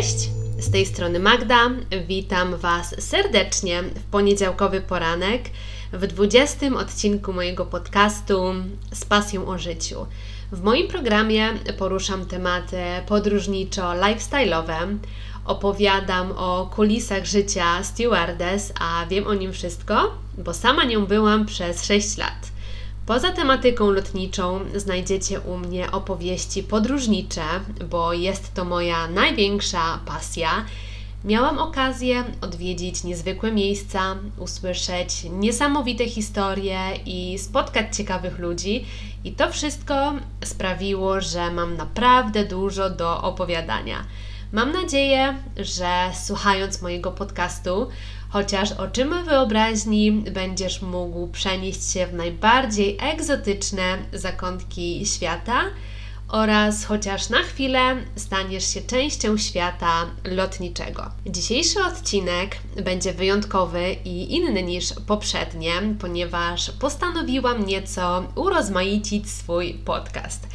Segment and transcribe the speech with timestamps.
[0.00, 1.70] Cześć, z tej strony Magda.
[2.08, 5.42] Witam Was serdecznie w poniedziałkowy poranek
[5.92, 8.54] w 20 odcinku mojego podcastu
[8.92, 10.06] z pasją o życiu.
[10.52, 12.76] W moim programie poruszam tematy
[13.06, 14.96] podróżniczo-lifestyle'owe,
[15.44, 21.84] opowiadam o kulisach życia stewardess, a wiem o nim wszystko, bo sama nią byłam przez
[21.84, 22.52] 6 lat.
[23.06, 27.42] Poza tematyką lotniczą znajdziecie u mnie opowieści podróżnicze,
[27.90, 30.64] bo jest to moja największa pasja.
[31.24, 38.84] Miałam okazję odwiedzić niezwykłe miejsca, usłyszeć niesamowite historie i spotkać ciekawych ludzi,
[39.24, 40.12] i to wszystko
[40.44, 44.04] sprawiło, że mam naprawdę dużo do opowiadania.
[44.52, 47.88] Mam nadzieję, że słuchając mojego podcastu,
[48.30, 55.60] chociaż oczyma wyobraźni będziesz mógł przenieść się w najbardziej egzotyczne zakątki świata
[56.28, 61.10] oraz chociaż na chwilę staniesz się częścią świata lotniczego.
[61.26, 70.46] Dzisiejszy odcinek będzie wyjątkowy i inny niż poprzednie, ponieważ postanowiłam nieco urozmaicić swój podcast.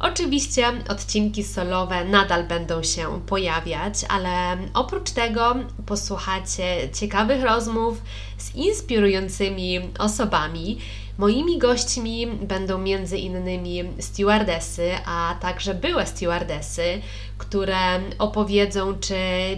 [0.00, 5.54] Oczywiście odcinki solowe nadal będą się pojawiać, ale oprócz tego
[5.86, 8.02] posłuchacie ciekawych rozmów
[8.38, 10.78] z inspirującymi osobami.
[11.18, 17.00] Moimi gośćmi będą między innymi stewardesy, a także były stewardesy,
[17.38, 19.14] które opowiedzą, czy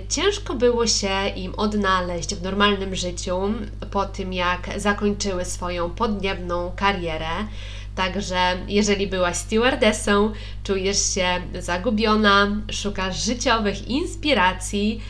[0.09, 3.41] ciężko było się im odnaleźć w normalnym życiu
[3.91, 7.47] po tym, jak zakończyły swoją podniebną karierę
[7.95, 10.33] Także jeżeli byłaś stewardessą,
[10.65, 11.27] czujesz się
[11.61, 15.01] zagubiona, szukasz życiowych inspiracji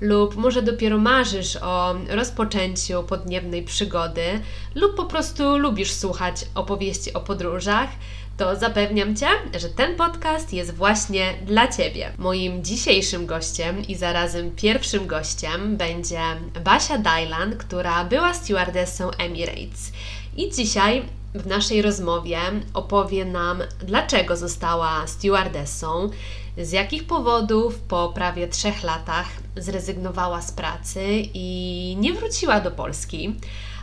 [0.00, 4.40] lub może dopiero marzysz o rozpoczęciu podniebnej przygody
[4.74, 7.88] lub po prostu lubisz słuchać opowieści o podróżach,
[8.36, 9.26] to zapewniam Cię,
[9.58, 12.12] że ten podcast jest właśnie dla Ciebie.
[12.18, 16.20] Moim dzisiejszym gościem i zarazem pierwszym gościem będzie
[16.64, 19.92] Basia Dajlan, która była stewardessą Emirates.
[20.36, 21.02] I dzisiaj
[21.34, 22.38] w naszej rozmowie
[22.74, 26.10] opowie nam, dlaczego została stewardessą,
[26.58, 29.26] z jakich powodów po prawie trzech latach
[29.56, 31.02] zrezygnowała z pracy
[31.34, 33.36] i nie wróciła do Polski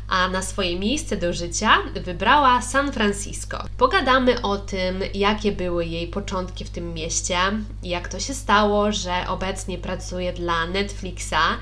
[0.09, 3.63] a na swoje miejsce do życia wybrała San Francisco.
[3.77, 7.37] Pogadamy o tym, jakie były jej początki w tym mieście,
[7.83, 11.57] jak to się stało, że obecnie pracuje dla Netflixa.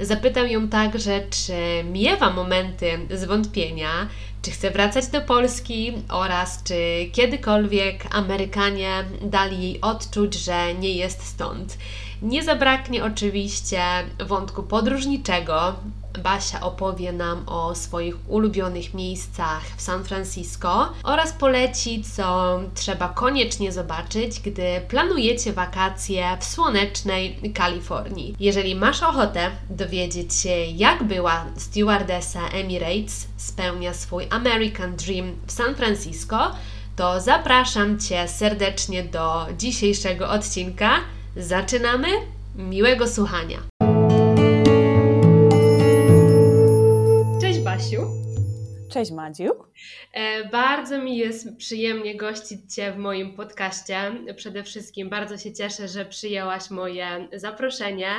[0.00, 4.08] Zapytam ją także, czy miewa momenty zwątpienia,
[4.42, 6.74] czy chce wracać do Polski oraz czy
[7.12, 11.78] kiedykolwiek Amerykanie dali jej odczuć, że nie jest stąd.
[12.22, 13.82] Nie zabraknie oczywiście
[14.26, 15.74] wątku podróżniczego,
[16.22, 23.72] Basia opowie nam o swoich ulubionych miejscach w San Francisco oraz poleci, co trzeba koniecznie
[23.72, 28.36] zobaczyć, gdy planujecie wakacje w słonecznej Kalifornii.
[28.40, 35.74] Jeżeli masz ochotę dowiedzieć się, jak była stewardessa Emirates spełnia swój American Dream w San
[35.74, 36.50] Francisco,
[36.96, 41.00] to zapraszam Cię serdecznie do dzisiejszego odcinka.
[41.36, 42.08] Zaczynamy!
[42.56, 43.58] Miłego słuchania!
[47.40, 49.52] Cześć Madziu.
[50.12, 54.12] E, bardzo mi jest przyjemnie gościć Cię w moim podcaście.
[54.36, 58.10] Przede wszystkim bardzo się cieszę, że przyjęłaś moje zaproszenie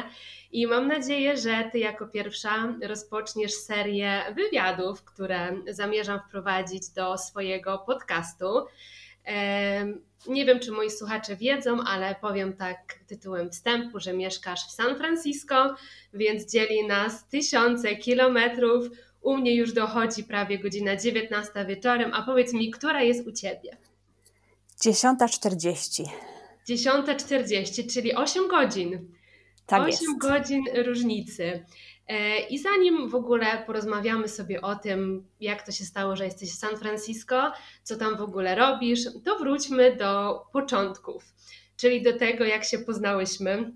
[0.51, 7.84] i mam nadzieję, że Ty jako pierwsza rozpoczniesz serię wywiadów, które zamierzam wprowadzić do swojego
[7.85, 8.47] podcastu.
[10.28, 14.95] Nie wiem, czy moi słuchacze wiedzą, ale powiem tak tytułem wstępu, że mieszkasz w San
[14.95, 15.75] Francisco,
[16.13, 18.89] więc dzieli nas tysiące kilometrów
[19.22, 23.78] u mnie już dochodzi prawie godzina 19 wieczorem, a powiedz mi, która jest u Ciebie?
[24.85, 26.03] 10.40.
[26.69, 29.13] 10.40, czyli 8 godzin.
[29.66, 30.17] Tak 8 jest.
[30.17, 31.66] godzin różnicy.
[32.07, 36.51] E, I zanim w ogóle porozmawiamy sobie o tym, jak to się stało, że jesteś
[36.51, 37.51] w San Francisco,
[37.83, 41.23] co tam w ogóle robisz, to wróćmy do początków,
[41.77, 43.71] czyli do tego, jak się poznałyśmy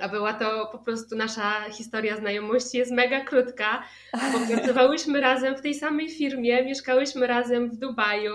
[0.00, 3.82] a była to po prostu nasza historia znajomości jest mega krótka,
[4.32, 8.34] bo pracowałyśmy razem w tej samej firmie, mieszkałyśmy razem w Dubaju,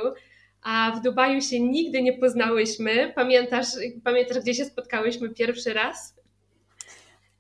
[0.62, 3.14] a w Dubaju się nigdy nie poznałyśmy.
[3.16, 3.68] Pamiętasz,
[4.04, 6.23] pamiętasz gdzie się spotkałyśmy pierwszy raz?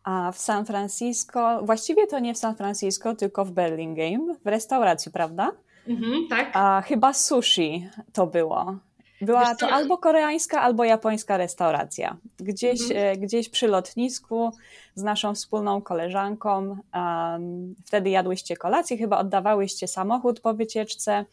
[0.04, 5.12] A w San Francisco, właściwie to nie w San Francisco, tylko w Burlingame, w restauracji,
[5.12, 5.52] prawda?
[5.88, 6.50] Mhm, tak.
[6.54, 8.76] A chyba sushi to było.
[9.22, 12.18] Była to albo koreańska, albo japońska restauracja.
[12.40, 13.00] Gdzieś, mhm.
[13.00, 14.52] E, gdzieś przy lotnisku
[14.96, 16.78] z naszą wspólną koleżanką.
[16.96, 21.26] Um, wtedy jadłyście kolację, chyba oddawałyście samochód po wycieczce.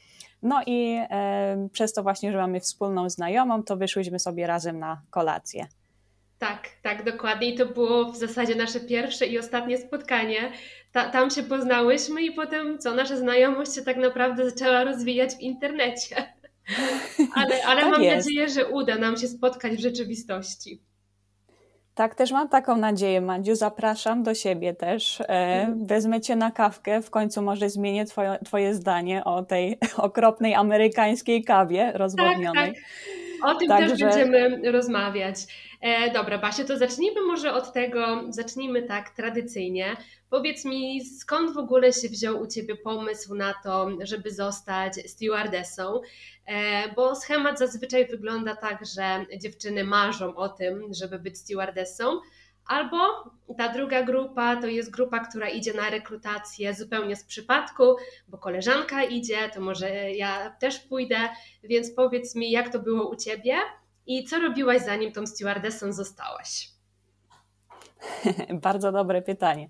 [0.42, 5.00] No i e, przez to właśnie, że mamy wspólną znajomą, to wyszłyśmy sobie razem na
[5.10, 5.66] kolację.
[6.40, 7.50] Tak, tak, dokładnie.
[7.50, 10.52] I to było w zasadzie nasze pierwsze i ostatnie spotkanie.
[10.92, 15.40] Ta, tam się poznałyśmy i potem co, nasza znajomość się tak naprawdę zaczęła rozwijać w
[15.40, 16.16] internecie.
[17.34, 18.26] Ale, ale tak mam jest.
[18.26, 20.82] nadzieję, że uda nam się spotkać w rzeczywistości.
[21.94, 23.54] Tak, też mam taką nadzieję, Madziu.
[23.54, 25.20] Zapraszam do siebie też.
[25.20, 25.86] E, mhm.
[25.86, 27.02] Wezmę cię na kawkę.
[27.02, 32.74] W końcu może zmienię twoje, twoje zdanie o tej okropnej amerykańskiej kawie rozwodnionej.
[32.74, 32.82] Tak,
[33.42, 33.50] tak.
[33.50, 33.88] O tym Także...
[33.88, 35.36] też będziemy rozmawiać.
[35.80, 39.96] E, dobra, Basie, to zacznijmy może od tego, zacznijmy tak tradycyjnie.
[40.30, 46.00] Powiedz mi, skąd w ogóle się wziął u Ciebie pomysł na to, żeby zostać stewardessą?
[46.46, 52.20] E, bo schemat zazwyczaj wygląda tak, że dziewczyny marzą o tym, żeby być stewardessą,
[52.70, 57.96] Albo ta druga grupa to jest grupa, która idzie na rekrutację zupełnie z przypadku,
[58.28, 61.16] bo koleżanka idzie, to może ja też pójdę,
[61.62, 63.54] więc powiedz mi, jak to było u ciebie
[64.06, 66.70] i co robiłaś zanim tą stewardessą zostałaś?
[68.62, 69.68] bardzo dobre pytanie.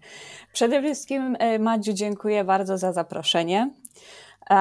[0.52, 3.70] Przede wszystkim, e, Madziu, dziękuję bardzo za zaproszenie.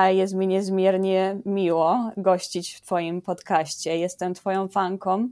[0.10, 3.98] Jest mi niezmiernie miło gościć w Twoim podcaście.
[3.98, 5.30] Jestem Twoją fanką.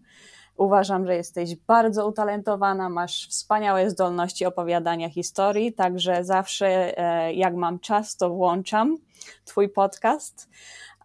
[0.58, 7.80] Uważam, że jesteś bardzo utalentowana, masz wspaniałe zdolności opowiadania historii, także zawsze e, jak mam
[7.80, 8.98] czas, to włączam
[9.46, 10.50] Twój podcast.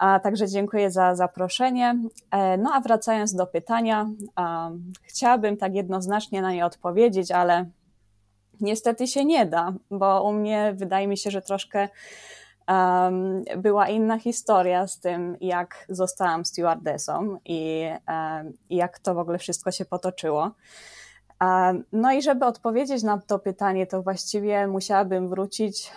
[0.02, 1.98] A także dziękuję za zaproszenie.
[2.30, 4.10] E, no a wracając do pytania,
[5.02, 7.66] chciałabym tak jednoznacznie na nie odpowiedzieć, ale
[8.60, 11.88] niestety się nie da, bo u mnie wydaje mi się, że troszkę
[12.68, 19.38] um, była inna historia z tym, jak zostałam stewardessą i um, jak to w ogóle
[19.38, 20.50] wszystko się potoczyło.
[21.40, 25.90] Um, no i żeby odpowiedzieć na to pytanie, to właściwie musiałabym wrócić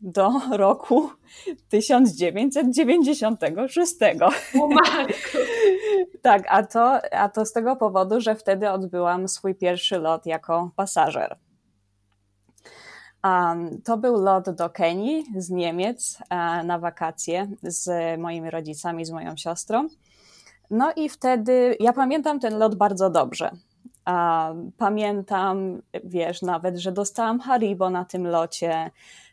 [0.00, 1.10] do roku
[1.68, 3.96] 1996.
[4.60, 4.68] O
[6.22, 10.70] tak, a to, a to z tego powodu, że wtedy odbyłam swój pierwszy lot jako
[10.76, 11.36] pasażer.
[13.24, 16.28] Um, to był lot do Kenii z Niemiec uh,
[16.64, 19.88] na wakacje z moimi rodzicami, z moją siostrą.
[20.70, 23.50] No i wtedy, ja pamiętam ten lot bardzo dobrze.
[24.06, 28.90] Um, pamiętam, wiesz, nawet, że dostałam Haribo na tym locie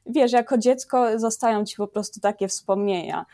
[0.09, 3.25] wiesz, jako dziecko zostają ci po prostu takie wspomnienia.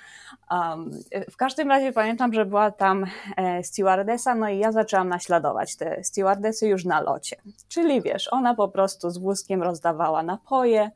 [0.52, 0.92] Um,
[1.32, 3.06] w każdym razie pamiętam, że była tam
[3.38, 7.36] e, stewardesa, no i ja zaczęłam naśladować te stewardesy już na locie.
[7.68, 10.92] Czyli wiesz, ona po prostu z wózkiem rozdawała napoje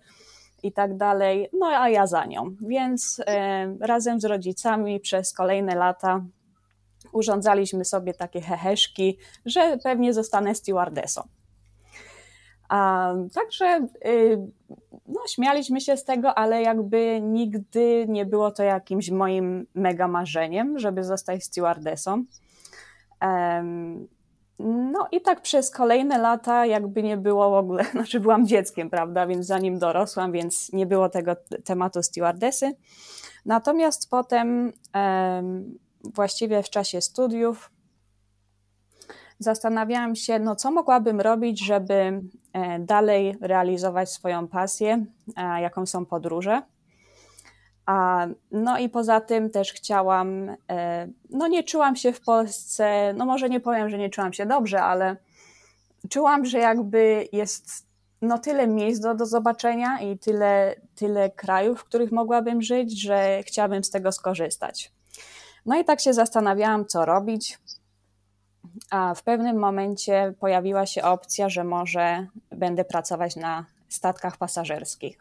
[0.63, 2.55] i tak dalej, no a ja za nią.
[2.61, 6.21] Więc e, razem z rodzicami przez kolejne lata
[7.11, 11.27] urządzaliśmy sobie takie heheszki, że pewnie zostanę stewardesą.
[13.33, 14.37] Także y,
[15.07, 20.79] no, śmialiśmy się z tego, ale jakby nigdy nie było to jakimś moim mega marzeniem,
[20.79, 22.23] żeby zostać stewardessą.
[23.21, 24.07] Um,
[24.91, 29.27] no i tak przez kolejne lata jakby nie było w ogóle, znaczy byłam dzieckiem, prawda,
[29.27, 31.35] więc zanim dorosłam, więc nie było tego
[31.65, 32.75] tematu stewardesy.
[33.45, 34.73] Natomiast potem
[36.03, 37.71] właściwie w czasie studiów
[39.39, 41.93] zastanawiałam się, no co mogłabym robić, żeby
[42.53, 45.05] e, dalej realizować swoją pasję,
[45.61, 46.61] jaką są podróże.
[48.51, 53.49] No i poza tym też chciałam, e, no nie czułam się w Polsce, no może
[53.49, 55.15] nie powiem, że nie czułam się dobrze, ale
[56.09, 57.87] czułam, że jakby jest
[58.21, 63.43] no tyle miejsc do, do zobaczenia i tyle, tyle krajów, w których mogłabym żyć, że
[63.43, 64.91] chciałabym z tego skorzystać.
[65.65, 67.59] No i tak się zastanawiałam, co robić
[68.91, 75.17] a w pewnym momencie pojawiła się opcja, że może będę pracować na statkach pasażerskich.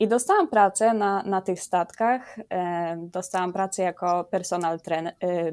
[0.00, 2.38] I dostałam pracę na, na tych statkach.
[2.50, 5.52] E, dostałam pracę jako personal trener, e,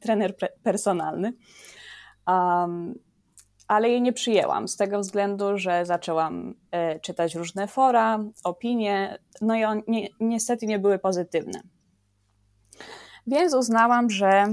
[0.00, 1.32] trener personalny,
[2.26, 2.94] um,
[3.68, 9.54] ale jej nie przyjęłam z tego względu, że zaczęłam e, czytać różne fora, opinie, no
[9.56, 11.60] i ni niestety nie były pozytywne.
[13.28, 14.46] Więc uznałam, że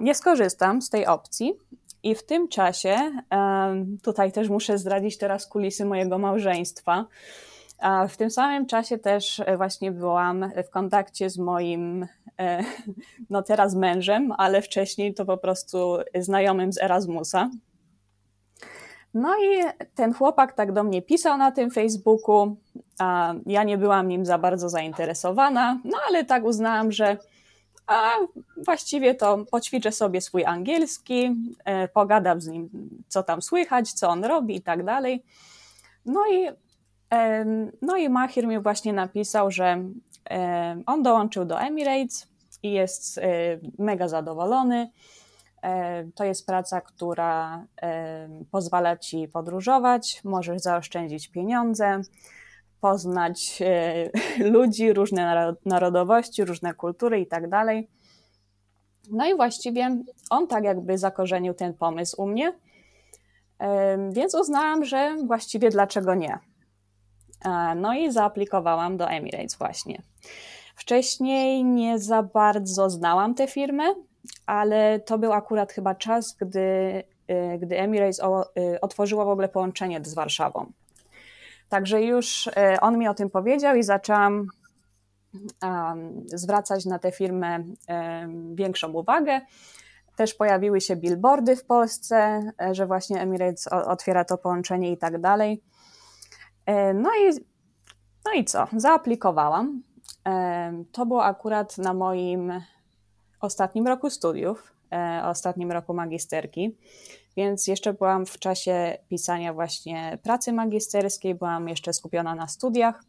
[0.00, 1.54] nie skorzystam z tej opcji.
[2.02, 2.96] I w tym czasie,
[4.02, 7.06] tutaj też muszę zdradzić teraz kulisy mojego małżeństwa.
[8.08, 12.06] W tym samym czasie też e, właśnie byłam w kontakcie z moim,
[12.40, 12.64] e,
[13.30, 17.50] no teraz mężem, ale wcześniej to po prostu znajomym z Erasmusa.
[19.14, 19.62] No i
[19.94, 22.56] ten chłopak tak do mnie pisał na tym Facebooku.
[23.46, 27.16] Ja nie byłam nim za bardzo zainteresowana, no ale tak uznałam, że
[27.86, 28.10] a
[28.56, 32.70] właściwie to poćwiczę sobie swój angielski, e, pogadam z nim,
[33.08, 35.24] co tam słychać, co on robi i tak dalej.
[36.06, 36.48] No i,
[37.82, 39.84] no i Mahir mi właśnie napisał, że
[40.86, 42.26] on dołączył do Emirates
[42.62, 43.22] i jest e,
[43.78, 44.90] mega zadowolony.
[46.14, 47.64] To jest praca, która
[48.50, 52.02] pozwala ci podróżować, możesz zaoszczędzić pieniądze,
[52.82, 53.62] poznać
[54.54, 57.88] ludzi, różne narodowości, różne kultury i tak dalej.
[59.10, 59.98] No i właściwie
[60.30, 62.52] on tak jakby zakorzenił ten pomysł u mnie,
[64.10, 66.38] więc uznałam, że właściwie dlaczego nie.
[67.76, 70.02] No i zaaplikowałam do Emirates właśnie.
[70.76, 73.84] Wcześniej nie za bardzo znałam tę firmę,
[74.46, 76.60] ale to był akurat chyba czas, gdy,
[77.30, 78.20] y, gdy Emirates
[78.80, 80.72] otworzyło w ogóle połączenie z Warszawą.
[81.72, 84.46] Także już y, on mi o tym powiedział i zaczęłam
[86.26, 87.64] zwracać na tę firmę
[88.54, 89.40] większą uwagę.
[90.16, 95.20] Też pojawiły się billboardy w Polsce, e, że właśnie Emirates otwiera to połączenie i tak
[95.20, 95.62] dalej.
[96.66, 97.30] E, no i,
[98.24, 98.66] no i co?
[98.76, 99.82] Zaaplikowałam.
[100.28, 102.52] E, to było akurat na moim
[103.40, 104.72] ostatnim roku studiów,
[105.24, 106.76] ostatnim roku magisterki,
[107.36, 113.02] więc jeszcze byłam w czasie pisania właśnie pracy magisterskiej, byłam jeszcze skupiona na studiach.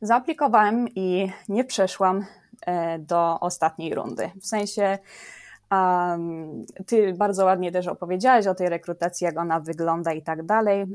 [0.00, 2.24] Zaaplikowałem i nie przeszłam
[2.98, 4.30] do ostatniej rundy.
[4.40, 4.98] W sensie
[5.72, 10.86] Um, ty bardzo ładnie też opowiedziałeś o tej rekrutacji, jak ona wygląda i tak dalej,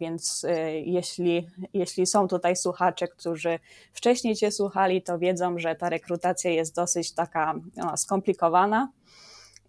[0.00, 3.58] więc y, jeśli, jeśli są tutaj słuchacze, którzy
[3.92, 8.88] wcześniej Cię słuchali, to wiedzą, że ta rekrutacja jest dosyć taka no, skomplikowana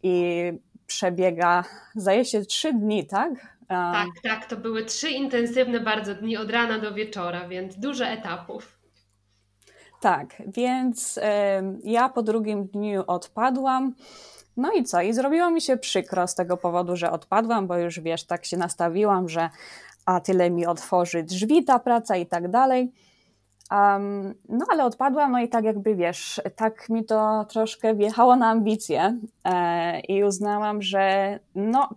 [0.03, 0.43] i
[0.87, 1.63] przebiega,
[1.95, 3.53] zdaje się, trzy dni, tak?
[3.67, 8.79] Tak, tak, to były trzy intensywne bardzo dni od rana do wieczora, więc dużo etapów.
[10.01, 11.19] Tak, więc
[11.83, 13.93] ja po drugim dniu odpadłam.
[14.57, 15.01] No i co?
[15.01, 18.57] I zrobiło mi się przykro z tego powodu, że odpadłam, bo już wiesz, tak się
[18.57, 19.49] nastawiłam, że
[20.05, 22.91] a tyle mi otworzy drzwi ta praca i tak dalej.
[23.73, 28.49] Um, no ale odpadłam, no i tak jakby wiesz, tak mi to troszkę wjechało na
[28.49, 31.89] ambicje e, i uznałam, że no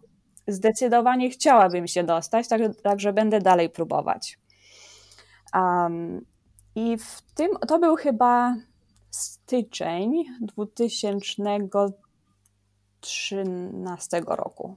[0.49, 4.39] zdecydowanie chciałabym się dostać, także tak, będę dalej próbować.
[5.55, 6.25] Um,
[6.75, 8.57] I w tym, to był chyba
[9.11, 11.59] styczeń 2000
[13.01, 14.77] 2013 roku.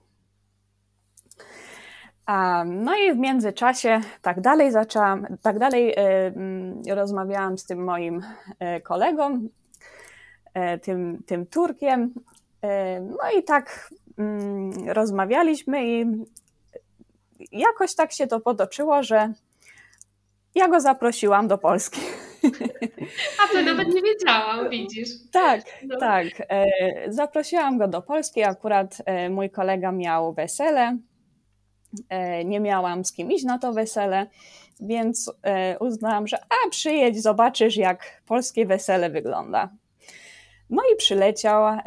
[2.65, 5.95] No i w międzyczasie tak dalej zaczęłam, tak dalej e,
[6.27, 8.21] mm, rozmawiałam z tym moim
[8.59, 9.47] e, kolegą,
[10.53, 12.13] e, tym, tym Turkiem.
[13.01, 16.05] No i tak mm, rozmawialiśmy i
[17.51, 19.33] jakoś tak się to potoczyło, że
[20.55, 22.01] ja go zaprosiłam do Polski.
[23.43, 25.09] A to nawet nie wiedziałam, widzisz.
[25.31, 25.99] Tak, no.
[25.99, 26.27] tak.
[27.07, 28.43] Zaprosiłam go do Polski.
[28.43, 28.97] Akurat
[29.29, 30.97] mój kolega miał wesele.
[32.09, 34.27] E, nie miałam z kim iść na to wesele,
[34.79, 35.31] więc
[35.79, 39.69] uznałam, że a przyjedź, zobaczysz, jak polskie wesele wygląda.
[40.69, 41.77] No i przyleciał,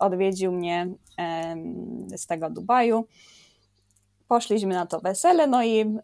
[0.00, 0.88] odwiedził mnie
[2.16, 3.06] z tego Dubaju.
[4.28, 5.98] Poszliśmy na to wesele, no i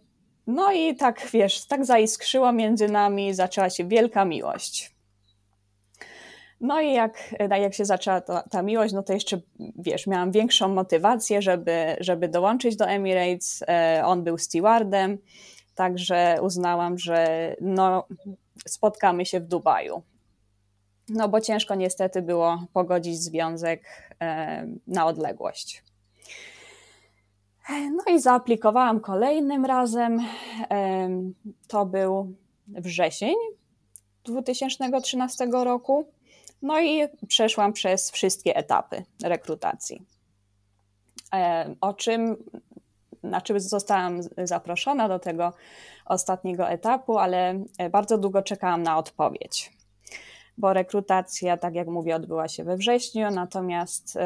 [0.46, 4.94] no i tak, wiesz, tak zaiskrzyło między nami, zaczęła się wielka miłość.
[6.60, 9.40] No i jak, jak się zaczęła ta, ta miłość, no to jeszcze,
[9.78, 13.64] wiesz, miałam większą motywację, żeby, żeby dołączyć do Emirates.
[13.68, 15.18] E, on był stewardem,
[15.74, 18.06] także uznałam, że no,
[18.66, 20.02] spotkamy się w Dubaju.
[21.08, 23.82] No bo ciężko niestety było pogodzić związek
[24.20, 25.84] e, na odległość.
[27.70, 30.20] No i zaaplikowałam kolejnym razem.
[31.68, 32.34] To był
[32.68, 33.34] wrzesień
[34.24, 36.06] 2013 roku.
[36.62, 40.02] No i przeszłam przez wszystkie etapy rekrutacji.
[41.80, 42.36] O czym,
[43.24, 45.52] znaczy zostałam zaproszona do tego
[46.04, 49.72] ostatniego etapu, ale bardzo długo czekałam na odpowiedź.
[50.58, 54.18] Bo rekrutacja, tak jak mówię, odbyła się we wrześniu, natomiast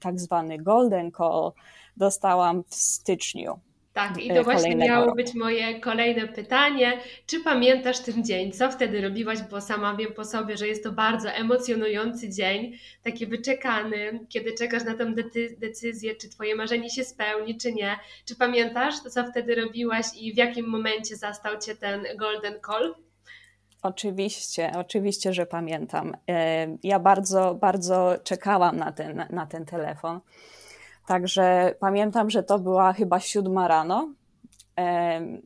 [0.00, 1.52] tak zwany golden call
[1.96, 3.60] dostałam w styczniu.
[3.94, 5.16] Tak, i to właśnie miało roku.
[5.16, 6.98] być moje kolejne pytanie.
[7.26, 8.52] Czy pamiętasz ten dzień?
[8.52, 9.38] Co wtedy robiłaś?
[9.50, 14.84] Bo sama wiem po sobie, że jest to bardzo emocjonujący dzień, taki wyczekany, kiedy czekasz
[14.84, 15.14] na tę
[15.58, 17.98] decyzję, czy Twoje marzenie się spełni, czy nie.
[18.24, 22.94] Czy pamiętasz, co wtedy robiłaś i w jakim momencie zastał Cię ten golden call?
[23.82, 26.16] Oczywiście, oczywiście, że pamiętam.
[26.28, 30.20] E, ja bardzo, bardzo czekałam na ten, na ten telefon.
[31.06, 34.08] Także pamiętam, że to była chyba siódma rano.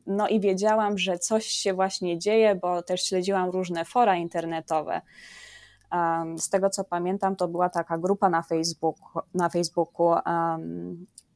[0.07, 5.01] No i wiedziałam, że coś się właśnie dzieje, bo też śledziłam różne fora internetowe.
[6.37, 10.13] Z tego co pamiętam, to była taka grupa na Facebooku, na Facebooku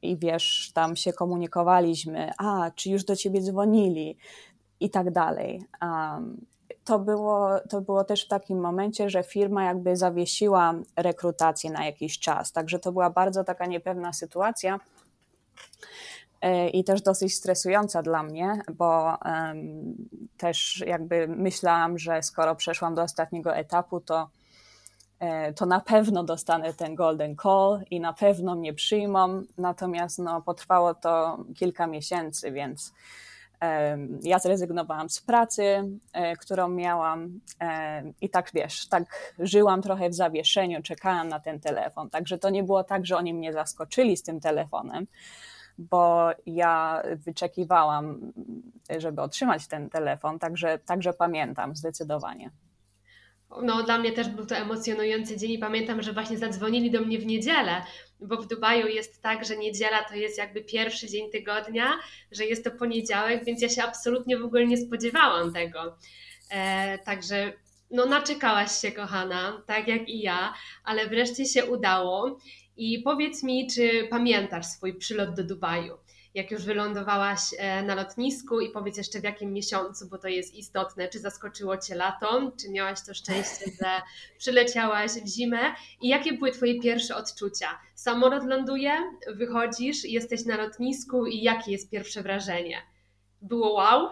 [0.01, 4.17] i wiesz, tam się komunikowaliśmy, a czy już do ciebie dzwonili
[4.79, 5.63] i tak dalej.
[6.85, 12.19] To było, to było też w takim momencie, że firma jakby zawiesiła rekrutację na jakiś
[12.19, 12.51] czas.
[12.51, 14.79] Także to była bardzo taka niepewna sytuacja
[16.41, 19.95] e, i też dosyć stresująca dla mnie, bo um,
[20.37, 24.29] też jakby myślałam, że skoro przeszłam do ostatniego etapu, to,
[25.19, 29.43] e, to na pewno dostanę ten golden call i na pewno mnie przyjmą.
[29.57, 32.93] Natomiast no, potrwało to kilka miesięcy, więc
[34.21, 35.63] ja zrezygnowałam z pracy,
[36.13, 37.39] e, którą miałam
[38.21, 42.09] i tak wiesz, tak żyłam trochę w zawieszeniu, czekałam na ten telefon.
[42.09, 45.07] Także to nie było tak, że oni mnie zaskoczyli z tym telefonem,
[45.77, 48.33] bo ja wyczekiwałam,
[48.97, 52.51] żeby otrzymać ten telefon, także, także pamiętam zdecydowanie.
[53.61, 57.19] No, dla mnie też był to emocjonujący dzień i pamiętam, że właśnie zadzwonili do mnie
[57.19, 57.81] w niedzielę,
[58.27, 61.99] bo w Dubaju jest tak, że niedziela to jest jakby pierwszy dzień tygodnia,
[62.31, 65.97] że jest to poniedziałek, więc ja się absolutnie w ogóle nie spodziewałam tego.
[66.49, 67.53] E, także
[67.91, 70.53] no naczekałaś się, kochana, tak jak i ja,
[70.83, 72.39] ale wreszcie się udało.
[72.77, 75.97] I powiedz mi, czy pamiętasz swój przylot do Dubaju?
[76.33, 80.53] Jak już wylądowałaś e, na lotnisku i powiedz jeszcze w jakim miesiącu, bo to jest
[80.55, 84.01] istotne, czy zaskoczyło Cię lato, czy miałaś to szczęście, że
[84.39, 87.79] przyleciałaś w zimę i jakie były Twoje pierwsze odczucia?
[87.95, 88.91] Samolot ląduje,
[89.35, 92.81] wychodzisz, jesteś na lotnisku i jakie jest pierwsze wrażenie?
[93.41, 94.09] Było wow?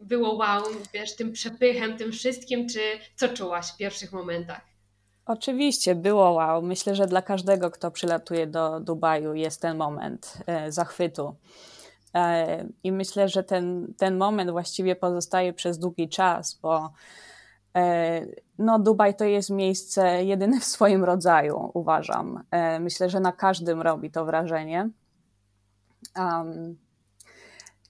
[0.00, 0.62] Było wow,
[0.94, 2.80] wiesz, tym przepychem, tym wszystkim, czy
[3.14, 4.69] co czułaś w pierwszych momentach?
[5.32, 6.62] Oczywiście, było wow.
[6.62, 11.34] Myślę, że dla każdego, kto przylatuje do Dubaju, jest ten moment e, zachwytu.
[12.14, 16.92] E, I myślę, że ten, ten moment właściwie pozostaje przez długi czas, bo
[17.76, 18.26] e,
[18.58, 22.44] no, Dubaj to jest miejsce jedyne w swoim rodzaju, uważam.
[22.80, 24.90] Myślę, że na każdym robi to wrażenie.
[26.16, 26.76] Um,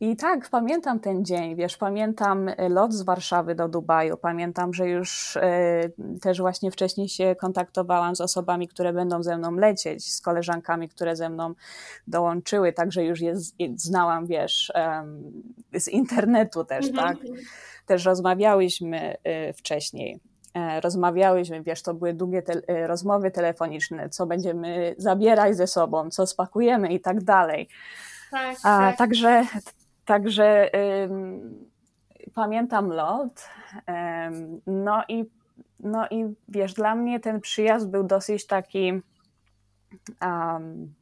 [0.01, 4.89] i tak, pamiętam ten dzień, wiesz, pamiętam e, lot z Warszawy do Dubaju, pamiętam, że
[4.89, 5.91] już e,
[6.23, 11.17] też właśnie wcześniej się kontaktowałam z osobami, które będą ze mną lecieć, z koleżankami, które
[11.17, 11.55] ze mną
[12.07, 13.35] dołączyły, także już je
[13.77, 14.73] znałam, wiesz,
[15.75, 17.17] z internetu też, mhm.
[17.17, 17.27] tak?
[17.87, 20.21] Też rozmawiałyśmy e, wcześniej
[20.83, 26.93] rozmawiałyśmy, wiesz, to były długie te rozmowy telefoniczne, co będziemy zabierać ze sobą, co spakujemy
[26.93, 27.69] i tak dalej.
[28.31, 28.97] Tak, A, tak.
[28.97, 29.45] Także
[30.11, 30.71] Także
[32.35, 33.49] pamiętam lot.
[34.67, 35.25] no, i,
[35.81, 38.93] no i wiesz, dla mnie ten przyjazd był dosyć taki
[40.23, 40.95] um,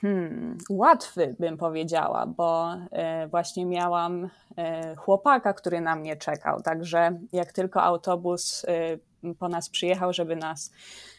[0.00, 6.62] hmm, łatwy, bym powiedziała, bo e, właśnie miałam e, chłopaka, który na mnie czekał.
[6.62, 10.72] Także jak tylko autobus e, po nas przyjechał, żeby nas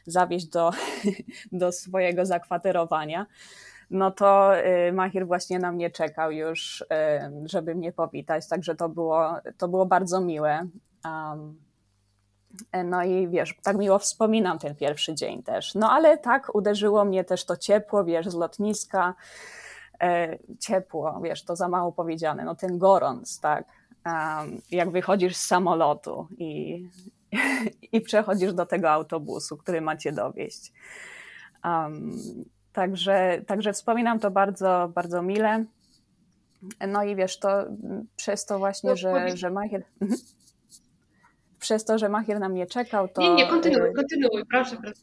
[0.05, 0.71] zawieźć do,
[1.51, 3.25] do swojego zakwaterowania,
[3.89, 6.85] no to y, Mahir właśnie na mnie czekał już, y,
[7.45, 10.67] żeby mnie powitać, także to było, to było bardzo miłe.
[11.05, 11.59] Um,
[12.85, 15.75] no i wiesz, tak miło wspominam ten pierwszy dzień też.
[15.75, 19.13] No ale tak, uderzyło mnie też to ciepło, wiesz, z lotniska.
[20.01, 23.65] E, ciepło, wiesz, to za mało powiedziane, no ten gorąc, tak.
[24.05, 26.83] Um, jak wychodzisz z samolotu i,
[27.91, 30.73] i przechodzisz do tego autobusu, który macie dowieść.
[31.63, 32.19] Um,
[32.77, 35.65] Także, także wspominam to bardzo, bardzo mile.
[36.87, 37.65] No i wiesz, to
[38.15, 39.83] przez to właśnie, no, że, że Machier.
[40.01, 40.19] Mhm.
[41.59, 43.21] Przez to, że Machier na mnie czekał, to.
[43.21, 45.01] Nie, nie, kontynuuj, kontynuuj, proszę, proszę.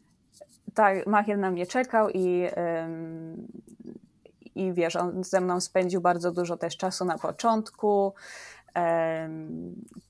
[0.73, 2.47] Tak, Machier na mnie czekał i,
[4.55, 8.13] i wiesz, on ze mną spędził bardzo dużo też czasu na początku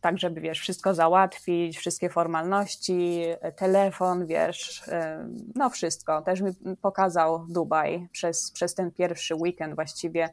[0.02, 3.22] tak żeby, wiesz, wszystko załatwić, wszystkie formalności,
[3.56, 4.84] telefon, wiesz,
[5.56, 6.22] no wszystko.
[6.22, 6.52] Też mi
[6.82, 10.30] pokazał Dubaj przez, przez ten pierwszy weekend właściwie,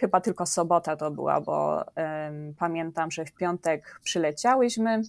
[0.00, 1.84] chyba tylko sobota to była, bo
[2.58, 5.02] pamiętam, że w piątek przyleciałyśmy,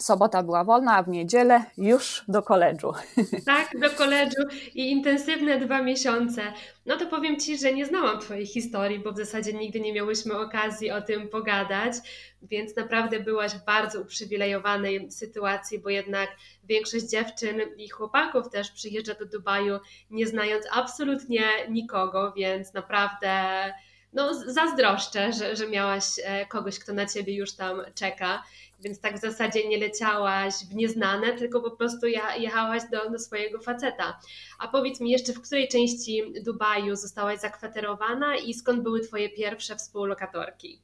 [0.00, 2.92] sobota była wolna, a w niedzielę już do koledżu.
[3.46, 4.42] Tak, do koledżu
[4.74, 6.42] i intensywne dwa miesiące.
[6.86, 10.38] No to powiem Ci, że nie znałam Twojej historii, bo w zasadzie nigdy nie miałyśmy
[10.38, 11.94] okazji o tym pogadać,
[12.42, 16.28] więc naprawdę byłaś w bardzo uprzywilejowanej sytuacji, bo jednak
[16.64, 19.78] większość dziewczyn i chłopaków też przyjeżdża do Dubaju
[20.10, 23.64] nie znając absolutnie nikogo, więc naprawdę
[24.12, 28.42] no, zazdroszczę, że, że miałaś e, kogoś, kto na ciebie już tam czeka.
[28.80, 32.06] Więc tak w zasadzie nie leciałaś w nieznane, tylko po prostu
[32.38, 34.18] jechałaś do, do swojego faceta.
[34.58, 39.76] A powiedz mi jeszcze, w której części Dubaju zostałaś zakwaterowana i skąd były Twoje pierwsze
[39.76, 40.82] współlokatorki?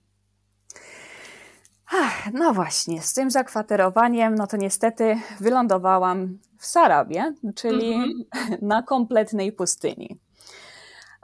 [1.93, 8.63] Ach, no właśnie, z tym zakwaterowaniem, no to niestety wylądowałam w Sarabie, czyli mm -hmm.
[8.63, 10.19] na kompletnej pustyni.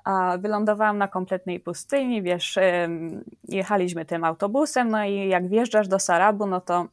[0.05, 2.59] A wylądowałam na kompletnej pustyni, wiesz,
[3.49, 6.87] jechaliśmy tym autobusem, no i jak wjeżdżasz do Sarabu, no to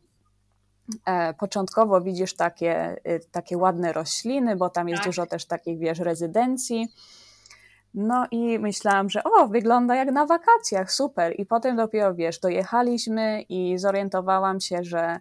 [1.05, 5.09] e, początkowo widzisz takie, y, takie ładne rośliny, bo tam jest tak.
[5.09, 6.87] dużo też takich, wiesz, rezydencji.
[7.93, 11.39] No i myślałam, że o, wygląda jak na wakacjach, super.
[11.39, 15.19] I potem dopiero, wiesz, dojechaliśmy i zorientowałam się, że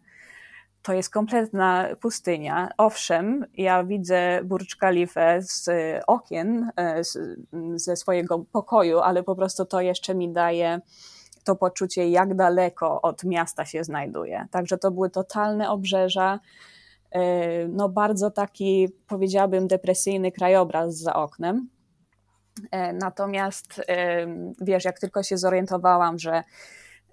[0.82, 2.68] to jest kompletna pustynia.
[2.78, 5.70] Owszem, ja widzę Burcz Khalifę z
[6.06, 7.18] okien, e, z,
[7.74, 10.80] ze swojego pokoju, ale po prostu to jeszcze mi daje
[11.44, 14.46] to poczucie, jak daleko od miasta się znajduje.
[14.50, 16.40] Także to były totalne obrzeża,
[17.10, 21.68] e, no bardzo taki, powiedziałabym, depresyjny krajobraz za oknem.
[22.94, 23.82] Natomiast
[24.60, 26.42] wiesz, jak tylko się zorientowałam, że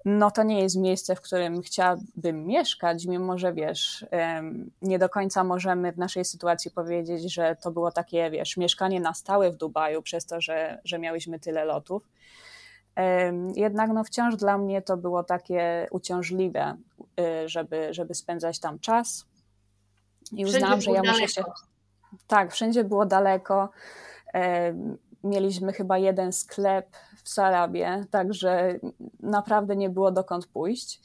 [0.06, 4.06] no to nie jest miejsce, w którym chciałabym mieszkać, mimo że wiesz,
[4.82, 9.14] nie do końca możemy w naszej sytuacji powiedzieć, że to było takie, wiesz, mieszkanie na
[9.14, 12.08] stałe w Dubaju, przez to, że, że miałyśmy tyle lotów.
[13.54, 16.76] Jednak no wciąż dla mnie to było takie uciążliwe,
[17.20, 19.26] y, żeby, żeby spędzać tam czas.
[20.32, 21.20] I uznałam, że ja daleko.
[21.20, 21.44] muszę się.
[22.26, 23.68] Tak, wszędzie było daleko.
[25.24, 28.78] Mieliśmy chyba jeden sklep w Sarabie, także
[29.20, 31.00] naprawdę nie było dokąd pójść.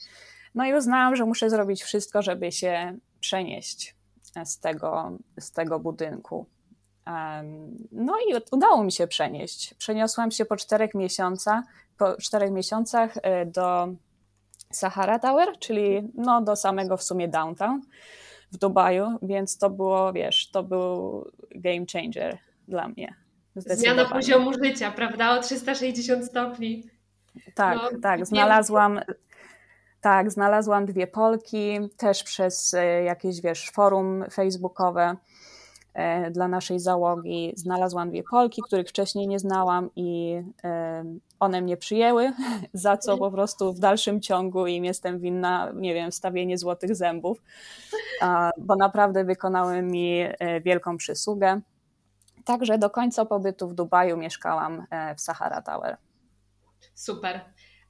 [0.54, 3.96] No i uznałam, że muszę zrobić wszystko, żeby się przenieść
[4.44, 6.46] z tego, z tego budynku.
[7.92, 9.74] No i udało mi się przenieść.
[9.74, 11.64] Przeniosłam się po czterech miesiącach,
[11.98, 13.88] po czterech miesiącach e, do
[14.70, 17.82] Sahara Tower, czyli no do samego w sumie downtown
[18.52, 23.21] w Dubaju, więc to było, wiesz, to był game changer dla mnie.
[23.56, 25.38] Zmiana poziomu życia, prawda?
[25.38, 26.82] O 360 stopni.
[27.54, 28.26] Tak, no, tak.
[28.26, 29.00] Znalazłam.
[30.02, 35.16] Tak, znalazłam dwie Polki, też przez e, jakieś, wiesz, forum facebookowe
[35.94, 37.52] e, dla naszej załogi.
[37.56, 41.04] Znalazłam dwie Polki, których wcześniej nie znałam i e,
[41.40, 42.32] one mnie przyjęły,
[42.72, 47.42] za co po prostu w dalszym ciągu im jestem winna, nie wiem, wstawienie złotych zębów,
[48.58, 50.24] bo naprawdę wykonały mi
[50.64, 51.60] wielką przysługę.
[52.44, 55.96] Także do końca pobytu w Dubaju mieszkałam e, w Sahara Tower.
[56.94, 57.40] Super.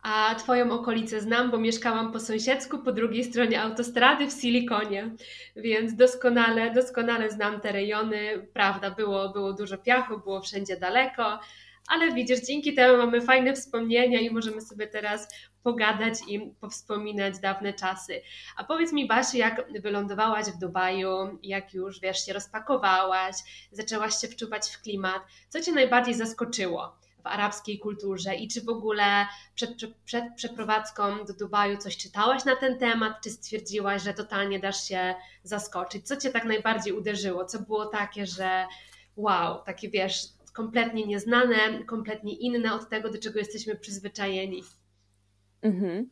[0.02, 5.10] A Twoją okolicę znam, bo mieszkałam po sąsiedzku, po drugiej stronie autostrady w Silikonie,
[5.56, 8.46] więc doskonale, doskonale znam te rejony.
[8.52, 11.40] Prawda, było, było dużo piachu, było wszędzie daleko,
[11.88, 15.28] ale widzisz, dzięki temu mamy fajne wspomnienia i możemy sobie teraz
[15.62, 18.22] pogadać i powspominać dawne czasy.
[18.56, 23.36] A powiedz mi, Basiu, jak wylądowałaś w Dubaju, jak już, wiesz, się rozpakowałaś,
[23.72, 27.02] zaczęłaś się wczuwać w klimat, co Cię najbardziej zaskoczyło?
[27.22, 29.70] w arabskiej kulturze i czy w ogóle przed,
[30.04, 35.14] przed przeprowadzką do Dubaju coś czytałaś na ten temat, czy stwierdziłaś, że totalnie dasz się
[35.42, 36.08] zaskoczyć?
[36.08, 37.44] Co Cię tak najbardziej uderzyło?
[37.44, 38.66] Co było takie, że
[39.16, 44.62] wow, takie wiesz, kompletnie nieznane, kompletnie inne od tego, do czego jesteśmy przyzwyczajeni.
[45.62, 46.08] Mhm.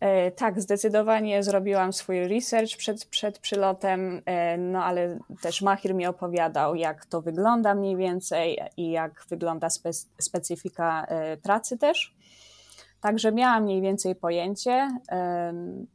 [0.00, 6.06] E, tak, zdecydowanie zrobiłam swój research przed, przed przylotem, e, no ale też Mahir mi
[6.06, 12.14] opowiadał, jak to wygląda mniej więcej i jak wygląda spe, specyfika e, pracy też.
[13.00, 14.88] Także miałam mniej więcej pojęcie.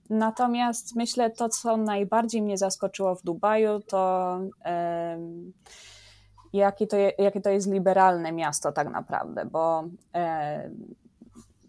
[0.09, 4.39] Natomiast myślę, to co najbardziej mnie zaskoczyło w Dubaju, to
[6.53, 9.83] jakie to, jakie to jest liberalne miasto tak naprawdę, bo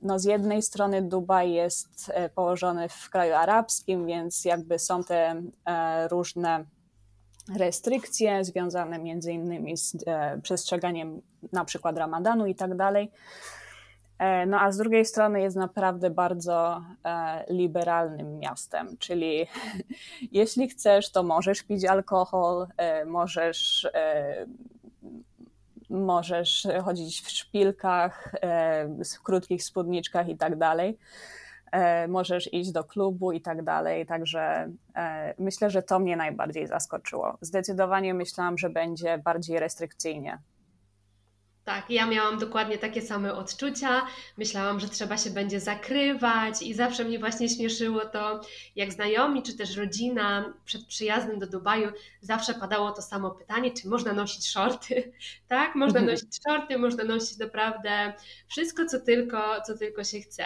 [0.02, 5.42] no z jednej strony Dubaj jest e, położony w kraju arabskim, więc jakby są te
[5.66, 6.64] e, różne
[7.56, 9.96] restrykcje związane między innymi z
[10.42, 13.10] przestrzeganiem na przykład ramadanu i tak dalej.
[14.46, 16.82] No a z drugiej strony jest naprawdę bardzo
[17.48, 19.46] liberalnym miastem, czyli
[20.32, 22.66] jeśli chcesz, to możesz pić alkohol,
[23.06, 23.88] możesz
[25.90, 28.34] możesz chodzić w szpilkach,
[29.14, 30.98] w krótkich spódniczkach i tak dalej.
[32.08, 34.06] Możesz iść do klubu i tak dalej.
[34.06, 34.70] Także
[35.38, 37.38] myślę, że to mnie najbardziej zaskoczyło.
[37.40, 40.38] Zdecydowanie myślałam, że będzie bardziej restrykcyjnie
[41.70, 44.06] tak, ja miałam dokładnie takie same odczucia.
[44.36, 48.40] Myślałam, że trzeba się będzie zakrywać, i zawsze mnie właśnie śmieszyło to,
[48.76, 53.88] jak znajomi czy też rodzina przed przyjazdem do Dubaju zawsze padało to samo pytanie, czy
[53.88, 55.12] można nosić shorty.
[55.48, 56.16] Tak, można mhm.
[56.16, 58.12] nosić shorty, można nosić naprawdę
[58.48, 60.44] wszystko, co tylko, co tylko się chce.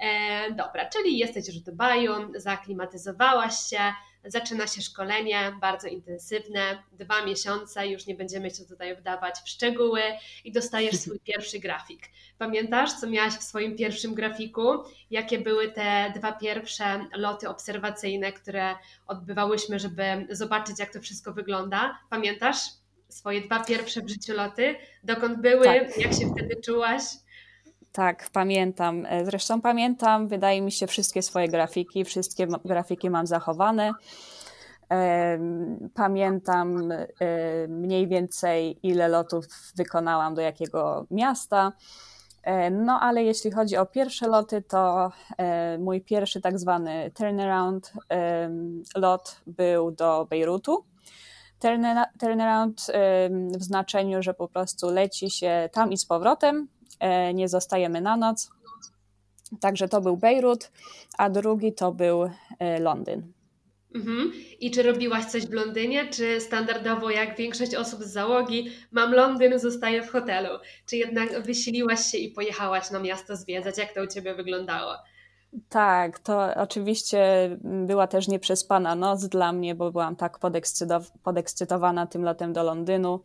[0.00, 3.92] E, dobra, czyli jesteś już w Dubaju, zaklimatyzowałaś się
[4.26, 10.00] Zaczyna się szkolenie bardzo intensywne, dwa miesiące, już nie będziemy się tutaj wdawać w szczegóły
[10.44, 12.08] i dostajesz swój pierwszy grafik.
[12.38, 14.62] Pamiętasz, co miałaś w swoim pierwszym grafiku?
[15.10, 18.74] Jakie były te dwa pierwsze loty obserwacyjne, które
[19.06, 21.98] odbywałyśmy, żeby zobaczyć, jak to wszystko wygląda?
[22.10, 22.58] Pamiętasz?
[23.08, 24.76] swoje dwa pierwsze w życiu loty.
[25.04, 25.64] Dokąd były?
[25.64, 25.98] Tak.
[25.98, 27.02] Jak się wtedy czułaś?
[27.94, 29.06] Tak, pamiętam.
[29.06, 32.04] E, zresztą pamiętam, wydaje mi się, wszystkie swoje grafiki.
[32.04, 33.92] Wszystkie grafiki mam zachowane.
[35.94, 37.06] Pamiętam e,
[37.68, 41.72] mniej więcej, ile lotów wykonałam do jakiego miasta.
[42.42, 45.12] E, no ale jeśli chodzi o pierwsze loty, to
[45.78, 47.92] mój pierwszy tak zwany turnaround
[48.96, 50.84] lot był do Bejrutu.
[52.20, 52.86] Turnaround
[53.58, 56.68] w znaczeniu, że po prostu leci się tam i z powrotem,
[57.34, 58.50] nie zostajemy na noc.
[59.60, 60.70] Także to był Bejrut,
[61.18, 63.32] a drugi to był e, Londyn.
[63.94, 64.32] Mhm.
[64.60, 69.58] I czy robiłaś coś w Londynie, czy standardowo, jak większość osób z załogi, mam Londyn,
[69.58, 70.48] zostaję w hotelu?
[70.86, 73.78] Czy jednak wysiliłaś się i pojechałaś na miasto zwiedzać?
[73.78, 74.92] Jak to u Ciebie wyglądało?
[75.68, 80.38] Tak, to oczywiście była też nieprzespana noc dla mnie, bo byłam tak
[81.22, 83.20] podekscytowana tym lotem do Londynu.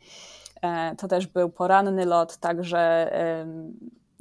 [0.62, 3.12] E, to też był poranny lot, także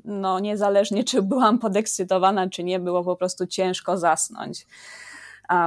[0.05, 4.67] no, niezależnie czy byłam podekscytowana, czy nie, było po prostu ciężko zasnąć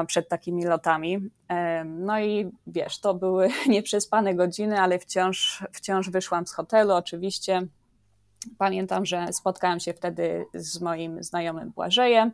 [0.07, 1.29] przed takimi lotami.
[1.85, 7.61] No i wiesz, to były nieprzespane godziny, ale wciąż, wciąż wyszłam z hotelu, oczywiście.
[8.57, 12.31] Pamiętam, że spotkałam się wtedy z moim znajomym Błażejem.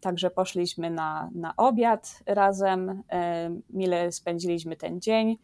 [0.00, 3.02] Także poszliśmy na, na obiad razem.
[3.70, 5.36] Mile spędziliśmy ten dzień.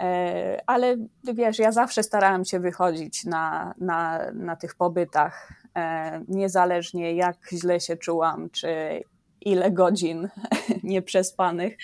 [0.00, 0.96] E, ale
[1.34, 7.80] wiesz, ja zawsze starałam się wychodzić na, na, na tych pobytach, e, niezależnie jak źle
[7.80, 9.02] się czułam, czy
[9.48, 10.28] ile godzin
[10.82, 11.76] nieprzespanych.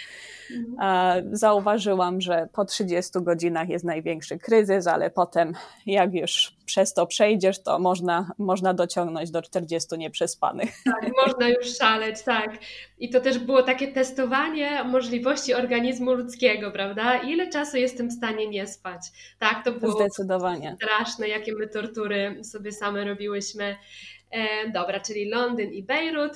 [0.57, 1.37] Mhm.
[1.37, 5.53] Zauważyłam, że po 30 godzinach jest największy kryzys, ale potem,
[5.87, 10.71] jak już przez to przejdziesz, to można, można dociągnąć do 40 nieprzespanych.
[10.85, 12.59] Tak, można już szaleć, tak.
[12.99, 17.19] I to też było takie testowanie możliwości organizmu ludzkiego, prawda?
[17.19, 19.01] Ile czasu jestem w stanie nie spać?
[19.39, 20.77] Tak, to było Zdecydowanie.
[20.77, 23.77] straszne, jakie my tortury sobie same robiłyśmy.
[24.31, 26.33] E, dobra, czyli Londyn i Bejrut.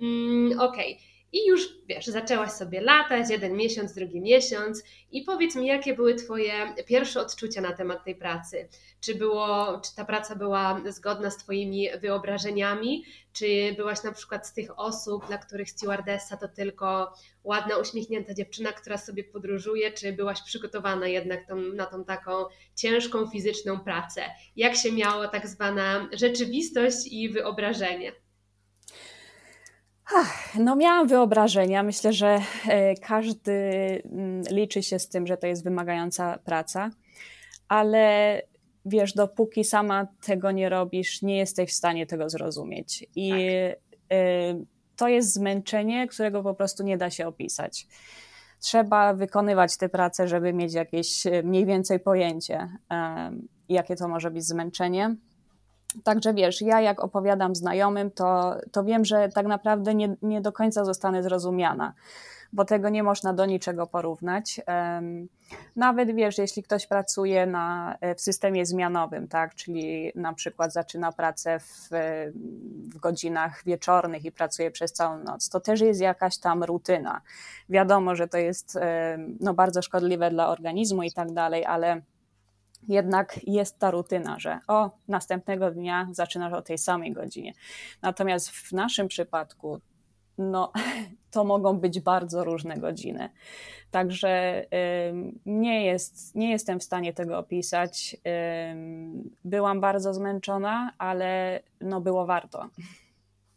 [0.00, 0.94] Mm, Okej.
[0.94, 1.16] Okay.
[1.32, 4.82] I już wiesz, zaczęłaś sobie latać, jeden miesiąc, drugi miesiąc.
[5.10, 8.68] I powiedz mi, jakie były Twoje pierwsze odczucia na temat tej pracy?
[9.00, 13.04] Czy, było, czy ta praca była zgodna z Twoimi wyobrażeniami?
[13.32, 17.12] Czy byłaś na przykład z tych osób, dla których stewardessa to tylko
[17.44, 19.92] ładna, uśmiechnięta dziewczyna, która sobie podróżuje?
[19.92, 22.32] Czy byłaś przygotowana jednak tą, na tą taką
[22.76, 24.22] ciężką fizyczną pracę?
[24.56, 28.12] Jak się miało tak zwana rzeczywistość i wyobrażenie?
[30.58, 31.82] No, miałam wyobrażenia.
[31.82, 33.52] Myślę, że e, każdy
[34.12, 36.90] mm, liczy się z tym, że to jest wymagająca praca,
[37.68, 38.42] ale
[38.84, 43.06] wiesz, dopóki sama tego nie robisz, nie jesteś w stanie tego zrozumieć.
[43.16, 44.18] I tak.
[44.18, 44.64] E,
[44.96, 47.86] to jest zmęczenie, którego po prostu nie da się opisać.
[48.60, 52.68] Trzeba wykonywać tę pracę, żeby mieć jakieś e, mniej więcej pojęcie,
[53.68, 55.16] jakie to może być zmęczenie.
[56.04, 60.52] Także wiesz, ja jak opowiadam znajomym, to, to wiem, że tak naprawdę nie, nie do
[60.52, 61.92] końca zostanę zrozumiana,
[62.52, 64.60] bo tego nie można do niczego porównać.
[65.76, 71.58] Nawet wiesz, jeśli ktoś pracuje na, w systemie zmianowym, tak, czyli na przykład zaczyna pracę
[71.58, 71.88] w,
[72.94, 77.20] w godzinach wieczornych i pracuje przez całą noc, to też jest jakaś tam rutyna.
[77.68, 78.78] Wiadomo, że to jest
[79.40, 82.02] no, bardzo szkodliwe dla organizmu i tak dalej, ale
[82.88, 87.52] jednak jest ta rutyna, że o, następnego dnia zaczynasz o tej samej godzinie.
[88.02, 89.80] Natomiast w naszym przypadku,
[90.38, 90.72] no,
[91.30, 93.30] to mogą być bardzo różne godziny.
[93.90, 94.64] Także
[95.46, 98.16] nie, jest, nie jestem w stanie tego opisać.
[99.44, 102.68] Byłam bardzo zmęczona, ale no, było warto.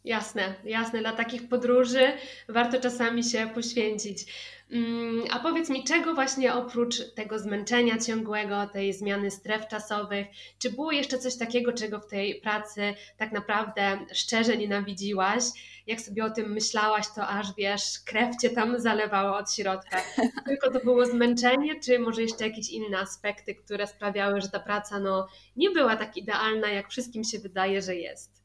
[0.04, 1.00] Jasne, jasne.
[1.00, 2.12] Dla takich podróży
[2.48, 4.26] warto czasami się poświęcić.
[4.72, 10.26] Mm, a powiedz mi, czego właśnie oprócz tego zmęczenia ciągłego, tej zmiany stref czasowych,
[10.58, 15.44] czy było jeszcze coś takiego, czego w tej pracy tak naprawdę szczerze nienawidziłaś?
[15.86, 20.02] Jak sobie o tym myślałaś, to aż wiesz, krew cię tam zalewała od środka.
[20.48, 25.00] Tylko to było zmęczenie, czy może jeszcze jakieś inne aspekty, które sprawiały, że ta praca
[25.00, 28.39] no, nie była tak idealna, jak wszystkim się wydaje, że jest?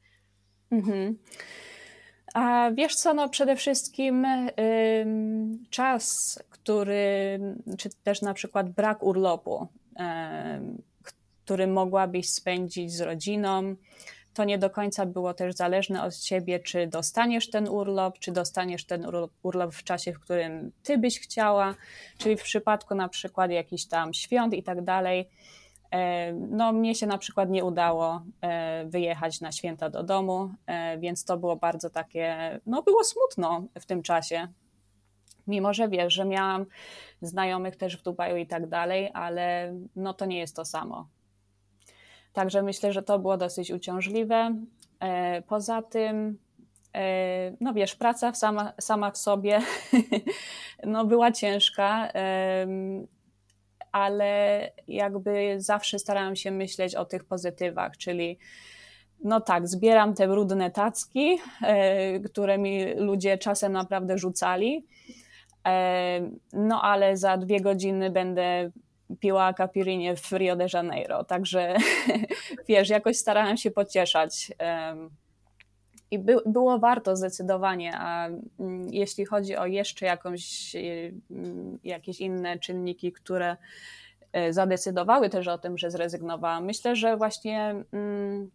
[0.76, 1.18] Mhm.
[2.34, 4.28] A wiesz co, no przede wszystkim
[5.70, 7.40] czas, który,
[7.78, 9.68] czy też na przykład brak urlopu,
[11.44, 13.76] który mogłabyś spędzić z rodziną,
[14.34, 18.86] to nie do końca było też zależne od ciebie, czy dostaniesz ten urlop, czy dostaniesz
[18.86, 19.06] ten
[19.44, 21.76] urlop w czasie, w którym ty byś chciała,
[22.18, 25.30] czyli w przypadku na przykład jakichś tam świąt i tak dalej
[26.34, 31.26] no, mnie się na przykład nie udało e, wyjechać na święta do domu, e, więc
[31.26, 34.48] to było bardzo takie, no było smutno w tym czasie.
[35.48, 36.66] Mimo, że wiesz, że miałam
[37.22, 41.08] znajomych też w Dubaju i tak dalej, ale no to nie jest to samo.
[42.34, 44.56] Także myślę, że to było dosyć uciążliwe.
[45.00, 46.38] E, poza tym,
[46.96, 49.62] e, no wiesz, praca sama, sama w sobie
[50.84, 52.10] no była ciężka,
[53.96, 58.38] ale jakby zawsze starałam się myśleć o tych pozytywach, czyli
[59.24, 64.86] no tak, zbieram te brudne tacki, e, które mi ludzie czasem naprawdę rzucali,
[66.54, 68.72] no ale za dwie godziny będę
[69.20, 71.76] piła caipirinę w Rio de Janeiro, także
[72.68, 74.52] wiesz, jakoś starałam się pocieszać.
[76.12, 78.28] I by, było warto zdecydowanie, a
[78.60, 83.58] mm, jeśli chodzi o jeszcze jakąś, y, mm, jakieś inne czynniki, które
[84.34, 88.52] e, zadecydowały też o tym, że zrezygnowałam, myślę, że właśnie mm,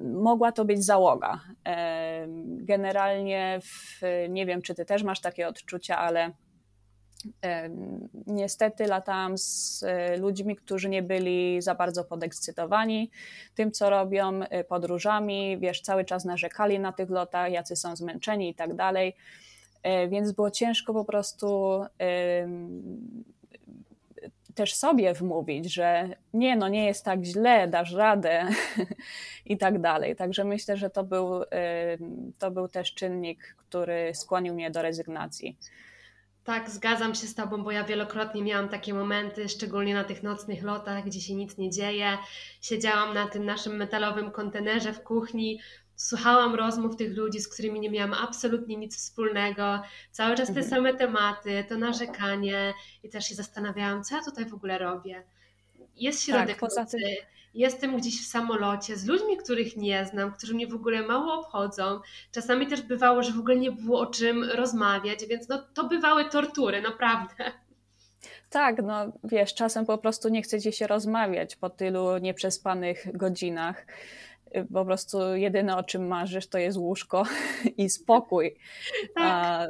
[0.00, 1.40] mogła to być załoga.
[2.46, 6.30] Generalnie, w, nie wiem, czy ty też masz takie odczucia, ale
[8.26, 13.10] Niestety latałam z e, ludźmi, którzy nie byli za bardzo podekscytowani
[13.54, 18.48] tym, co robią, e, podróżami, wiesz, cały czas narzekali na tych lotach, jacy są zmęczeni
[18.50, 19.16] i tak dalej.
[19.82, 21.80] E, więc było ciężko po prostu
[24.54, 28.48] też sobie wmówić, że nie, no nie jest tak źle, dasz radę
[29.46, 30.16] i tak dalej.
[30.16, 31.42] Także myślę, że to był,
[32.38, 35.56] to był też czynnik, który skłonił mnie do rezygnacji.
[36.44, 40.62] Tak, zgadzam się z Tobą, bo ja wielokrotnie miałam takie momenty, szczególnie na tych nocnych
[40.62, 42.18] lotach, gdzie się nic nie dzieje.
[42.60, 45.60] Siedziałam na tym naszym metalowym kontenerze w kuchni,
[45.96, 49.82] słuchałam rozmów tych ludzi, z którymi nie miałam absolutnie nic wspólnego.
[50.10, 50.70] Cały czas te mhm.
[50.70, 55.24] same tematy, to narzekanie i też się zastanawiałam, co ja tutaj w ogóle robię.
[55.96, 56.98] Jest środek tak, tym
[57.54, 62.00] jestem gdzieś w samolocie z ludźmi, których nie znam, którzy mnie w ogóle mało obchodzą.
[62.32, 66.24] Czasami też bywało, że w ogóle nie było o czym rozmawiać, więc no, to bywały
[66.24, 67.52] tortury, naprawdę.
[68.50, 73.86] Tak, no wiesz, czasem po prostu nie chcecie się rozmawiać po tylu nieprzespanych godzinach.
[74.72, 77.22] Po prostu jedyne o czym marzysz to jest łóżko
[77.78, 78.54] i spokój.
[79.14, 79.24] Tak.
[79.24, 79.66] A,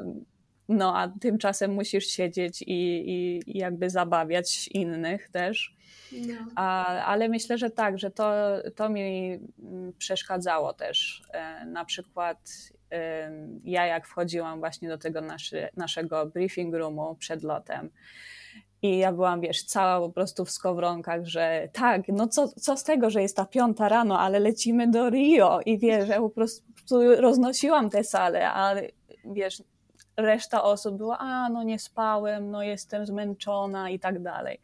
[0.69, 5.77] no a tymczasem musisz siedzieć i, i, i jakby zabawiać innych też.
[6.13, 6.35] No.
[6.55, 8.33] A, ale myślę, że tak, że to,
[8.77, 11.23] to mi mm, przeszkadzało też.
[11.33, 12.39] E, na przykład
[13.65, 17.91] ja jak wchodziłam właśnie do tego naszy, naszego briefing roomu przed lotem,
[18.85, 22.85] i ja byłam, wiesz, cała po prostu w skowronkach, że tak, no co, co z
[22.85, 25.61] tego, że jest ta piąta rano, ale lecimy do Rio.
[25.67, 26.65] I wiesz, ja po prostu
[27.17, 28.75] roznosiłam tę salę, a
[29.25, 29.63] wiesz,
[30.17, 34.61] reszta osób była, a no nie spałem, no jestem zmęczona i tak dalej.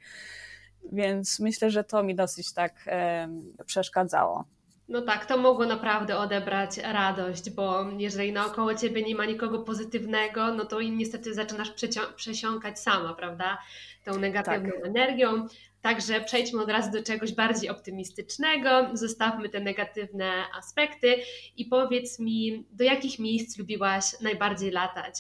[0.93, 3.29] Więc myślę, że to mi dosyć tak e,
[3.67, 4.45] przeszkadzało.
[4.89, 10.55] No tak, to mogło naprawdę odebrać radość, bo jeżeli naokoło ciebie nie ma nikogo pozytywnego,
[10.55, 11.73] no to niestety zaczynasz
[12.17, 13.59] przesiąkać sama, prawda?
[14.05, 14.87] Tą negatywną tak.
[14.87, 15.47] energią.
[15.83, 21.16] Także przejdźmy od razu do czegoś bardziej optymistycznego, zostawmy te negatywne aspekty
[21.57, 25.14] i powiedz mi, do jakich miejsc lubiłaś najbardziej latać?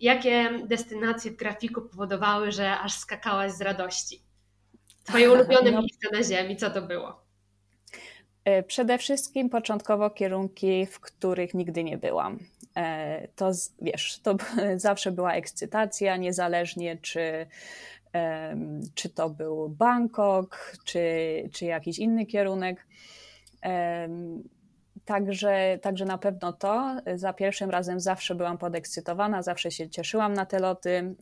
[0.00, 4.22] Jakie destynacje w grafiku powodowały, że aż skakałaś z radości?
[5.04, 7.24] Twoje ulubione no, miejsce na Ziemi, co to było?
[8.44, 12.38] E, przede wszystkim początkowo kierunki, w których nigdy nie byłam.
[12.76, 13.50] E, to
[13.82, 14.36] wiesz, to
[14.76, 17.46] zawsze była ekscytacja, niezależnie czy,
[18.94, 21.00] czy to był Bangkok, czy,
[21.52, 22.86] czy jakiś inny kierunek.
[25.04, 26.96] Także, także na pewno to.
[27.14, 31.14] Za pierwszym razem zawsze byłam podekscytowana, zawsze się cieszyłam na te loty,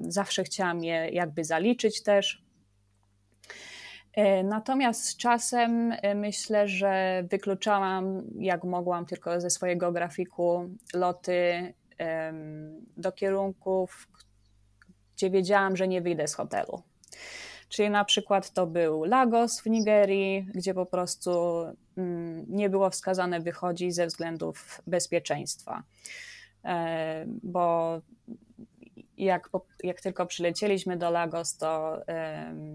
[0.00, 2.44] zawsze chciałam je jakby zaliczyć też.
[4.12, 11.74] E, natomiast z czasem e, myślę, że wykluczałam, jak mogłam, tylko ze swojego grafiku loty
[12.96, 14.08] do kierunków,
[15.22, 16.82] gdzie wiedziałam, że nie wyjdę z hotelu.
[17.68, 21.30] Czyli na przykład to był Lagos w Nigerii, gdzie po prostu
[21.96, 25.82] mm, nie było wskazane wychodzić ze względów bezpieczeństwa.
[26.64, 28.00] E, bo
[29.18, 29.50] jak,
[29.82, 32.02] jak tylko przylecieliśmy do Lagos, to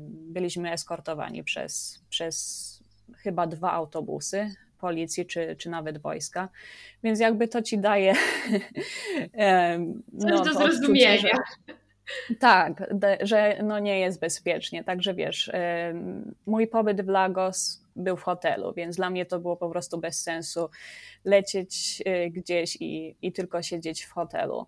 [0.09, 2.83] byliśmy eskortowani przez, przez
[3.17, 6.49] chyba dwa autobusy policji czy, czy nawet wojska.
[7.03, 8.13] Więc jakby to ci daje.
[10.13, 11.17] no, do zrozumienia.
[11.17, 11.29] Że,
[12.39, 12.89] tak,
[13.21, 14.83] że no nie jest bezpiecznie.
[14.83, 15.51] Także wiesz,
[16.45, 20.23] mój pobyt w Lagos był w hotelu, więc dla mnie to było po prostu bez
[20.23, 20.69] sensu
[21.25, 24.65] lecieć y, gdzieś i, i tylko siedzieć w hotelu.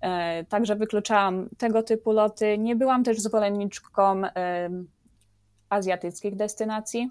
[0.00, 2.58] E, także wykluczałam tego typu loty.
[2.58, 4.22] Nie byłam też zwolenniczką
[5.68, 7.10] azjatyckich destynacji.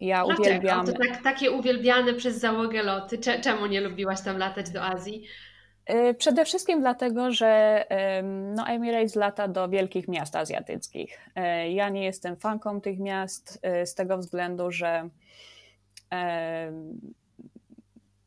[0.00, 0.42] Ja Dlaczego?
[0.42, 0.86] uwielbiam.
[0.86, 3.18] To tak, takie uwielbiane przez załogę loty.
[3.18, 5.24] Czemu nie lubiłaś tam latać do Azji?
[5.90, 7.84] Y, przede wszystkim dlatego, że
[8.54, 11.18] no, Emirates lata do wielkich miast azjatyckich.
[11.36, 15.08] Y, ja nie jestem fanką tych miast y, z tego względu, że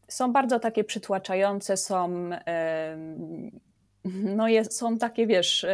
[0.07, 2.29] są bardzo takie przytłaczające, są,
[4.05, 5.65] no jest, są takie, wiesz,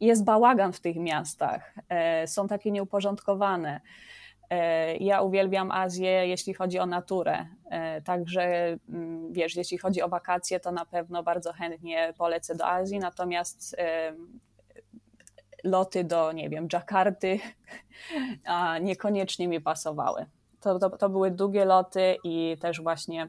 [0.00, 1.74] jest bałagan w tych miastach,
[2.26, 3.80] są takie nieuporządkowane.
[4.50, 7.46] E, ja uwielbiam Azję, jeśli chodzi o naturę.
[7.70, 12.66] E, także mm, wiesz, jeśli chodzi o wakacje, to na pewno bardzo chętnie polecę do
[12.66, 13.76] Azji, natomiast
[15.64, 17.38] loty do, nie wiem, Dżakarty
[18.80, 20.26] niekoniecznie mi pasowały.
[20.60, 23.28] To, to, to były długie loty i też właśnie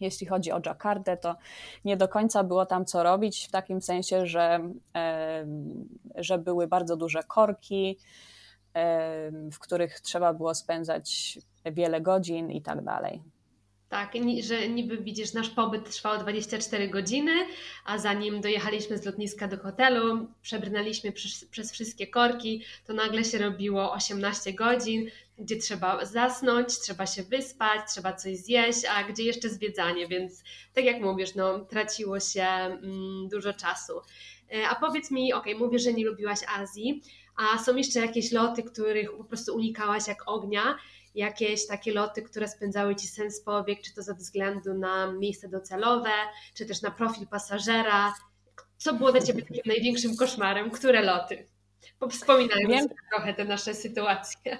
[0.00, 1.36] jeśli chodzi o Dżakartę, to
[1.84, 4.60] nie do końca było tam co robić, w takim sensie, że,
[6.14, 7.98] że były bardzo duże korki,
[9.52, 13.22] w których trzeba było spędzać wiele godzin i tak dalej.
[13.88, 17.32] Tak, że niby widzisz, nasz pobyt trwał 24 godziny,
[17.84, 23.38] a zanim dojechaliśmy z lotniska do hotelu, przebrnęliśmy przez, przez, wszystkie korki, to nagle się
[23.38, 29.48] robiło 18 godzin, gdzie trzeba zasnąć, trzeba się wyspać, trzeba coś zjeść, a gdzie jeszcze
[29.48, 33.92] zwiedzanie, więc tak jak mówisz, no, traciło się mm, dużo czasu.
[34.54, 37.02] E, a powiedz mi, ok, mówię, że nie lubiłaś Azji,
[37.36, 40.76] a są jeszcze jakieś loty, których po prostu unikałaś jak ognia,
[41.14, 46.10] jakieś takie loty, które spędzały Ci sens powiek, czy to ze względu na miejsce docelowe,
[46.54, 48.14] czy też na profil pasażera.
[48.76, 50.70] Co było dla Ciebie takim największym koszmarem?
[50.70, 51.48] Które loty?
[52.10, 52.88] Wspominając Wiem.
[53.10, 54.58] trochę te nasze sytuacje.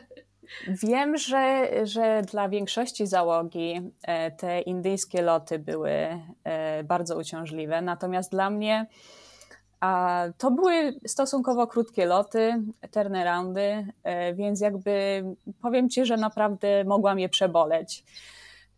[0.68, 5.91] Wiem, że, że dla większości załogi e, te indyjskie loty były
[6.45, 8.87] e, bardzo uciążliwe, natomiast dla mnie
[9.85, 15.24] a to były stosunkowo krótkie loty, turnaroundy, e, więc jakby
[15.62, 18.05] powiem Ci, że naprawdę mogłam je przeboleć.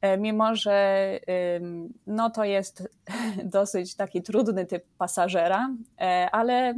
[0.01, 1.11] E, mimo, że
[2.07, 2.89] no to jest
[3.45, 6.75] dosyć taki trudny typ pasażera, e, ale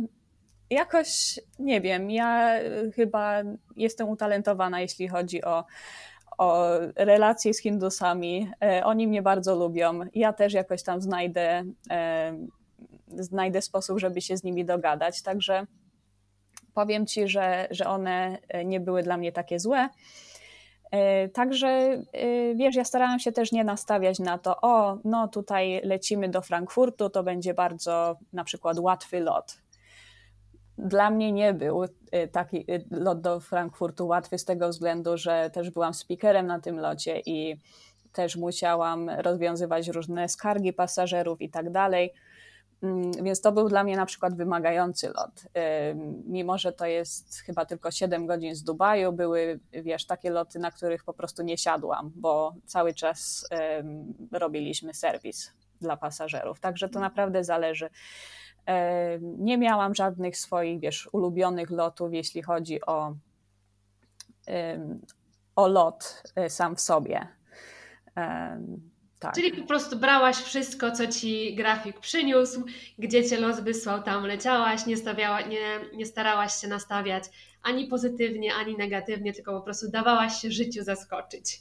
[0.70, 2.50] jakoś nie wiem, ja
[2.94, 3.42] chyba
[3.76, 5.64] jestem utalentowana, jeśli chodzi o,
[6.38, 8.50] o relacje z Hindusami.
[8.84, 10.00] Oni mnie bardzo lubią.
[10.14, 11.64] Ja też jakoś tam znajdę
[13.18, 15.22] znajdę sposób, żeby się z nimi dogadać.
[15.22, 15.66] Także
[16.74, 19.88] powiem Ci, że, że one e, nie były dla mnie takie złe.
[20.90, 25.80] E, także e, wiesz, ja starałam się też nie nastawiać na to, o, no tutaj
[25.84, 29.58] lecimy do Frankfurtu, to będzie bardzo na przykład łatwy lot.
[30.78, 31.84] Dla mnie nie był
[32.32, 37.20] taki lot do Frankfurtu łatwy z tego względu, że też byłam speakerem na tym locie
[37.26, 37.56] i
[38.12, 42.12] też musiałam rozwiązywać różne skargi pasażerów i tak dalej.
[42.82, 45.42] Mm, więc to był dla mnie na przykład wymagający lot.
[46.24, 50.70] Mimo, że to jest chyba tylko 7 godzin z Dubaju, były, wiesz, takie loty, na
[50.70, 53.48] których po prostu nie siadłam, bo cały czas
[54.32, 56.60] robiliśmy serwis dla pasażerów.
[56.60, 57.90] Także to naprawdę zależy.
[59.20, 63.14] Nie miałam żadnych swoich, wiesz, ulubionych lotów, jeśli chodzi o,
[65.56, 67.28] o lot e, sam w sobie.
[69.18, 69.34] Tak.
[69.34, 72.64] Czyli po prostu brałaś wszystko, co ci grafik przyniósł,
[72.98, 77.24] gdzie cię los wysłał, tam leciałaś, nie, stawiała, nie, nie starałaś się nastawiać
[77.62, 81.60] ani pozytywnie, ani negatywnie, tylko po prostu dawałaś się życiu zaskoczyć.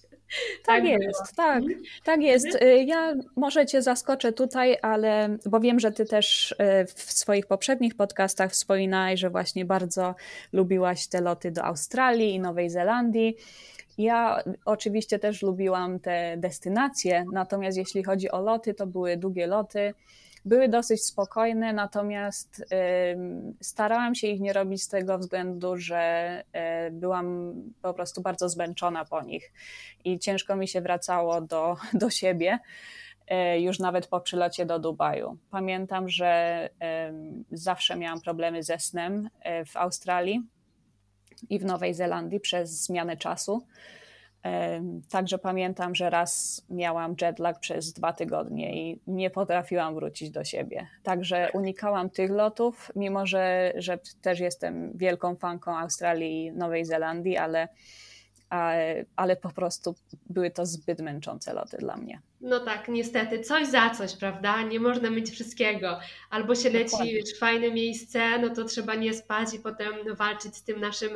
[0.66, 1.82] Tak, tak jest, tak, mhm.
[2.04, 2.46] tak jest.
[2.46, 2.72] Mhm.
[2.72, 6.56] Y, ja może Cię zaskoczę tutaj, ale bo wiem, że Ty też y,
[6.86, 10.16] w swoich poprzednich podcastach wspominałeś, że właśnie bardzo
[10.54, 13.38] lubiłaś te loty do Australii i Nowej Zelandii.
[13.98, 19.94] Ja oczywiście też lubiłam te destynacje, natomiast jeśli chodzi o loty, to były długie loty.
[20.46, 22.66] Były dosyć spokojne, natomiast
[23.62, 25.98] starałam się ich nie robić z tego względu, że
[26.54, 29.52] e, byłam po prostu bardzo zmęczona po nich
[30.06, 32.60] i ciężko mi się wracało do, do siebie
[33.28, 35.38] e, już nawet po przylocie do Dubaju.
[35.52, 36.70] Pamiętam, że
[37.52, 40.48] zawsze miałam problemy ze snem e, w Australii
[41.50, 43.68] i w Nowej Zelandii przez zmianę czasu.
[45.10, 50.88] Także pamiętam, że raz miałam jetlag przez dwa tygodnie i nie potrafiłam wrócić do siebie.
[51.04, 57.38] Także unikałam tych lotów, mimo że, że też jestem wielką fanką Australii i Nowej Zelandii,
[57.38, 57.68] ale
[59.16, 59.96] ale po prostu
[60.30, 62.22] były to zbyt męczące loty dla mnie.
[62.42, 64.62] No tak, niestety, coś za coś, prawda?
[64.62, 66.00] Nie można mieć wszystkiego.
[66.30, 70.56] Albo się leci wiesz, w fajne miejsce, no to trzeba nie spać i potem walczyć
[70.56, 71.10] z tym naszym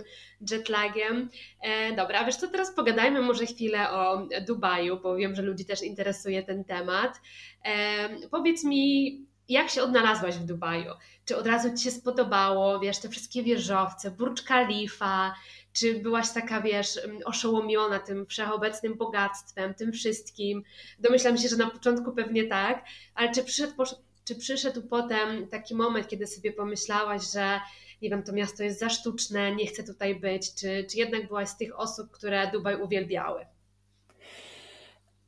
[0.51, 1.29] jetlagiem.
[1.61, 5.81] E, dobra, wiesz co, teraz pogadajmy może chwilę o Dubaju, bo wiem, że ludzi też
[5.81, 7.21] interesuje ten temat.
[7.65, 10.91] E, powiedz mi, jak się odnalazłaś w Dubaju?
[11.25, 15.33] Czy od razu Ci się spodobało, wiesz, te wszystkie wieżowce, Burj Khalifa,
[15.73, 20.63] czy byłaś taka, wiesz, oszołomiona tym wszechobecnym bogactwem, tym wszystkim?
[20.99, 23.83] Domyślam się, że na początku pewnie tak, ale czy przyszedł,
[24.25, 27.59] czy przyszedł potem taki moment, kiedy sobie pomyślałaś, że
[28.01, 31.49] nie wiem, to miasto jest za sztuczne, nie chcę tutaj być, czy, czy jednak byłaś
[31.49, 33.45] z tych osób, które Dubaj uwielbiały?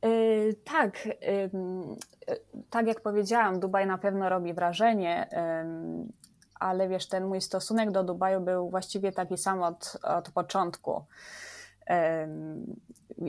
[0.02, 1.50] Yy, tak, yy,
[2.70, 6.23] tak jak powiedziałam, Dubaj na pewno robi wrażenie, yy,
[6.64, 11.04] ale wiesz, ten mój stosunek do Dubaju był właściwie taki sam od, od początku.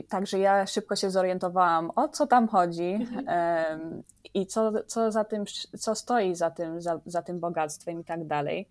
[0.08, 4.02] Także ja szybko się zorientowałam, o co tam chodzi mhm.
[4.34, 5.44] i co, co, za tym,
[5.78, 8.68] co stoi za tym, za, za tym bogactwem i tak dalej.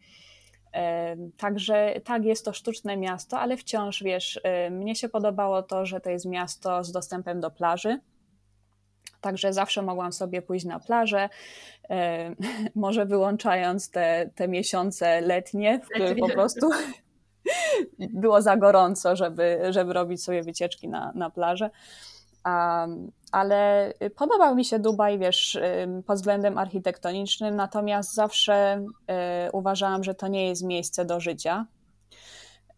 [1.38, 4.42] Także tak, jest to sztuczne miasto, ale wciąż wiesz,
[4.72, 8.00] mnie się podobało to, że to jest miasto z dostępem do plaży.
[9.26, 11.30] Także zawsze mogłam sobie pójść na plażę,
[12.76, 16.70] może wyłączając te, te miesiące letnie, w których po prostu
[18.00, 21.70] było za gorąco, żeby, żeby robić sobie wycieczki na, na plażę.
[22.46, 25.60] Um, ale podobał mi się Dubaj, wiesz,
[26.06, 28.86] pod względem architektonicznym, natomiast zawsze
[29.48, 31.66] y, uważałam, że to nie jest miejsce do życia.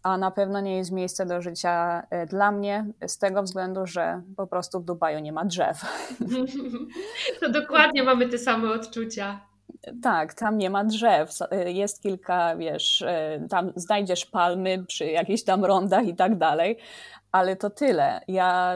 [0.03, 4.21] A na pewno nie jest miejsce do życia y, dla mnie, z tego względu, że
[4.37, 5.81] po prostu w Dubaju nie ma drzew.
[7.39, 9.39] To dokładnie mamy te same odczucia.
[10.01, 11.29] Tak, tam nie ma drzew.
[11.41, 13.05] Y, jest kilka, wiesz,
[13.49, 16.77] tam znajdziesz palmy przy jakichś tam rondach i tak dalej,
[17.31, 18.21] ale to tyle.
[18.27, 18.75] Ja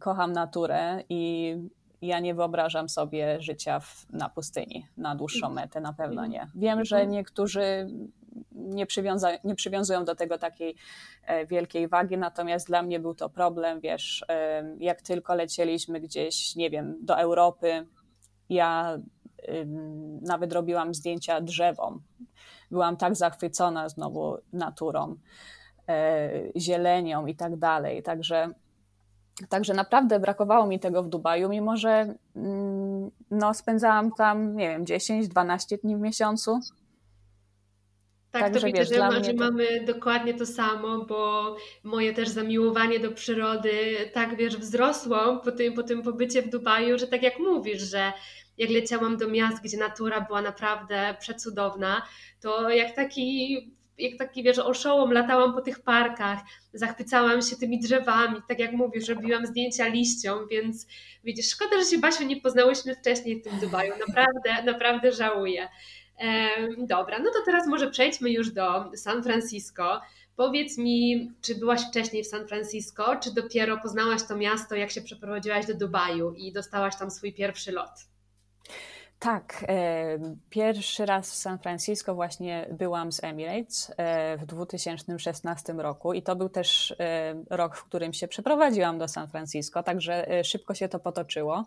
[0.00, 1.54] kocham naturę i
[2.02, 6.46] ja nie wyobrażam sobie życia w, na pustyni na dłuższą metę, na pewno nie.
[6.54, 7.88] Wiem, że niektórzy
[8.62, 10.74] nie, przywiąza, nie przywiązują do tego takiej
[11.26, 16.56] e, wielkiej wagi, natomiast dla mnie był to problem, wiesz, e, jak tylko lecieliśmy gdzieś,
[16.56, 17.86] nie wiem, do Europy,
[18.48, 18.98] ja
[20.22, 22.02] nawet robiłam zdjęcia drzewom.
[22.70, 25.16] Byłam tak zachwycona znowu naturą.
[25.88, 28.02] E, zielenią i tak dalej.
[28.02, 28.48] Także,
[29.48, 34.84] także naprawdę brakowało mi tego w Dubaju, mimo że mm, no, spędzałam tam, nie wiem,
[34.84, 36.60] 10-12 dni w miesiącu.
[38.32, 39.44] Tak, Także, to widzę, że, ma, że to...
[39.44, 45.74] mamy dokładnie to samo, bo moje też zamiłowanie do przyrody tak, wiesz, wzrosło po tym,
[45.74, 48.12] po tym pobycie w Dubaju, że tak jak mówisz, że
[48.58, 52.02] jak leciałam do miast, gdzie natura była naprawdę przecudowna,
[52.40, 53.58] to jak taki
[53.98, 56.38] jak taki, wiesz, oszołom latałam po tych parkach,
[56.74, 60.86] zachwycałam się tymi drzewami, tak jak mówisz, robiłam zdjęcia liściom, więc
[61.24, 65.68] widzisz, szkoda, że się Basiu nie poznałyśmy wcześniej w tym Dubaju, naprawdę, naprawdę żałuję.
[66.78, 70.00] Dobra, no to teraz może przejdźmy już do San Francisco.
[70.36, 75.02] Powiedz mi, czy byłaś wcześniej w San Francisco, czy dopiero poznałaś to miasto, jak się
[75.02, 77.90] przeprowadziłaś do Dubaju i dostałaś tam swój pierwszy lot?
[79.22, 80.18] Tak, e,
[80.50, 86.36] pierwszy raz w San Francisco właśnie byłam z Emirates e, w 2016 roku i to
[86.36, 91.00] był też e, rok, w którym się przeprowadziłam do San Francisco, także szybko się to
[91.00, 91.64] potoczyło.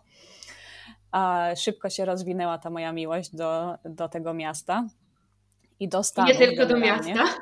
[1.12, 4.86] A szybko się rozwinęła ta moja miłość do, do tego miasta
[5.80, 6.40] i do Stanów.
[6.40, 7.24] Nie tylko do miasta.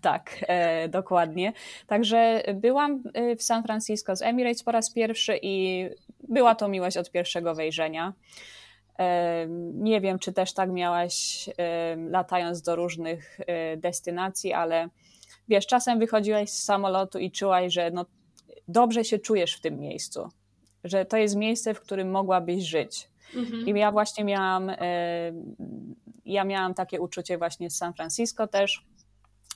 [0.00, 1.52] Tak, e, dokładnie.
[1.86, 3.02] Także byłam
[3.38, 5.84] w San Francisco z Emirates po raz pierwszy i
[6.28, 8.12] była to miłość od pierwszego wejrzenia.
[9.74, 11.48] Nie wiem, czy też tak miałaś
[12.10, 14.88] latając do różnych e, destynacji, ale
[15.48, 18.06] wiesz, czasem wychodziłaś z samolotu i czułaś, że no,
[18.68, 20.28] dobrze się czujesz w tym miejscu,
[20.84, 23.08] że to jest miejsce, w którym mogłabyś żyć.
[23.36, 23.68] Mhm.
[23.68, 24.72] I ja właśnie miałam,
[26.24, 28.84] ja miałam takie uczucie właśnie z San Francisco też.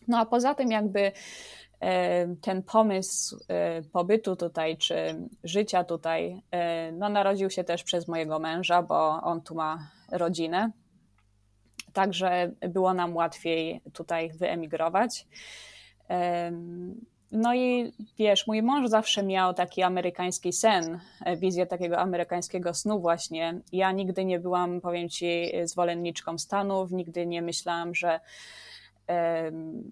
[0.09, 1.13] No a poza tym jakby
[2.41, 8.39] ten pomysł e, pobytu tutaj, czy życia tutaj, e, no, narodził się też przez mojego
[8.39, 10.71] męża, bo on tu ma rodzinę.
[11.93, 15.27] Także było nam łatwiej tutaj wyemigrować.
[17.33, 23.01] No i wiesz, mój mąż zawsze miał taki amerykański sen, e, wizję takiego amerykańskiego snu
[23.01, 23.61] właśnie.
[23.73, 28.21] Ja nigdy nie byłam, powiem ci, zwolenniczką Stanów, nigdy nie myślałam, że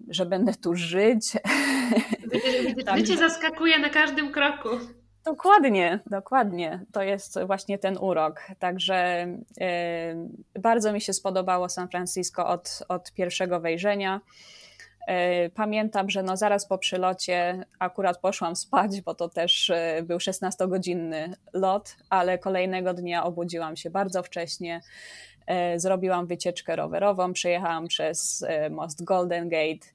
[0.09, 1.37] że będę tu żyć.
[2.95, 4.69] Życie zaskakuje na każdym kroku.
[5.25, 6.85] Dokładnie, dokładnie.
[6.91, 8.41] To jest właśnie ten urok.
[8.59, 9.27] Także
[10.59, 14.21] bardzo mi się spodobało San Francisco od, od pierwszego wejrzenia.
[15.07, 20.17] E, pamiętam, że no zaraz po przylocie akurat poszłam spać, bo to też e, był
[20.17, 24.81] 16-godzinny lot, ale kolejnego dnia obudziłam się bardzo wcześnie.
[25.45, 29.87] E, zrobiłam wycieczkę rowerową, przejechałam przez most Golden Gate.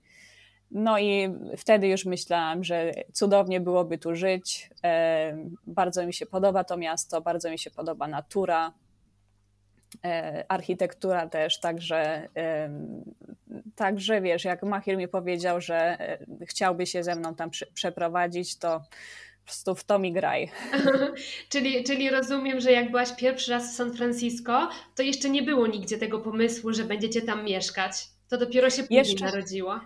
[0.71, 4.71] No i wtedy już myślałam, że cudownie byłoby tu żyć.
[5.67, 8.73] Bardzo mi się podoba to miasto, bardzo mi się podoba natura.
[10.49, 12.29] Architektura też, także,
[13.77, 15.99] także wiesz, jak Machir mi powiedział, że
[16.47, 18.83] chciałby się ze mną tam przeprowadzić, to
[19.43, 20.51] po prostu w to mi graj.
[21.53, 25.67] czyli, czyli rozumiem, że jak byłaś pierwszy raz w San Francisco, to jeszcze nie było
[25.67, 28.09] nigdzie tego pomysłu, że będziecie tam mieszkać.
[28.29, 29.25] To dopiero się później jeszcze...
[29.25, 29.81] narodziło.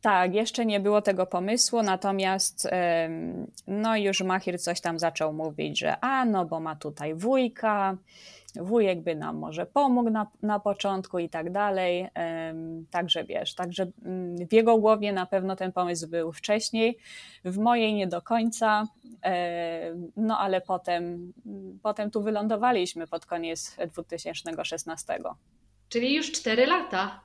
[0.00, 2.68] Tak, jeszcze nie było tego pomysłu, natomiast
[3.66, 7.96] no już Machir coś tam zaczął mówić, że a no bo ma tutaj wujka,
[8.56, 12.08] wujek by nam może pomógł na, na początku i tak dalej.
[12.90, 16.98] Także wiesz, także mm, w jego głowie na pewno ten pomysł był wcześniej,
[17.44, 18.86] w mojej nie do końca,
[20.16, 21.32] no ale potem,
[21.82, 25.18] potem tu wylądowaliśmy pod koniec 2016.
[25.88, 27.20] Czyli już 4 lata.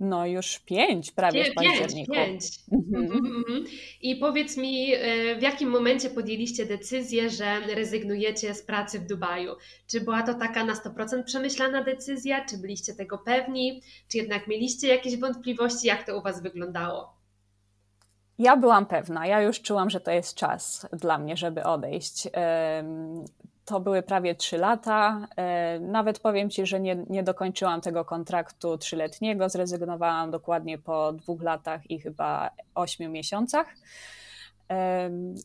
[0.00, 2.12] No już pięć prawie Pię, w październiku.
[2.12, 2.60] Pięć, pięć.
[2.72, 3.04] Mhm.
[3.04, 3.64] Mhm, mhm.
[4.00, 9.52] I powiedz mi, e, w jakim momencie podjęliście decyzję, że rezygnujecie z pracy w Dubaju?
[9.86, 12.44] Czy była to taka na 100% przemyślana decyzja?
[12.44, 13.82] Czy byliście tego pewni?
[14.08, 15.86] Czy jednak mieliście jakieś wątpliwości?
[15.86, 17.16] Jak to u Was wyglądało?
[18.38, 22.28] Ja byłam pewna, ja już czułam, że to jest czas dla mnie, żeby odejść.
[23.66, 25.28] To były prawie trzy lata.
[25.36, 29.48] E, nawet powiem Ci, że nie, nie dokończyłam tego kontraktu trzyletniego.
[29.48, 33.66] Zrezygnowałam dokładnie po dwóch latach i chyba ośmiu miesiącach.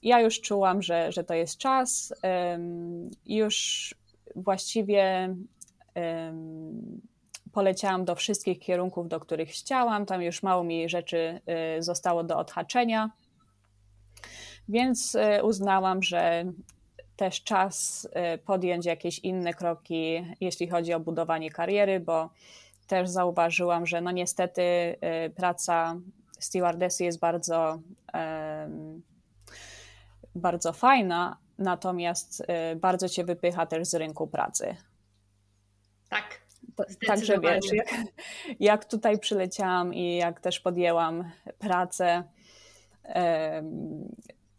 [0.03, 2.13] Ja już czułam, że, że to jest czas.
[3.25, 3.95] Już
[4.35, 5.35] właściwie
[7.51, 10.05] poleciałam do wszystkich kierunków, do których chciałam.
[10.05, 11.41] Tam już mało mi rzeczy
[11.79, 13.09] zostało do odhaczenia.
[14.69, 16.45] Więc uznałam, że
[17.15, 22.29] też czas y, podjąć jakieś inne kroki, jeśli chodzi o budowanie kariery, bo
[22.87, 25.95] też zauważyłam, że no niestety y, praca
[26.39, 27.79] stewardessy jest bardzo,
[30.35, 32.41] bardzo fajna, natomiast
[32.71, 34.75] y, bardzo cię wypycha też z rynku pracy.
[36.09, 36.41] Tak.
[37.07, 37.89] Także wiesz, jak,
[38.59, 42.23] jak tutaj przyleciałam i jak też podjęłam pracę,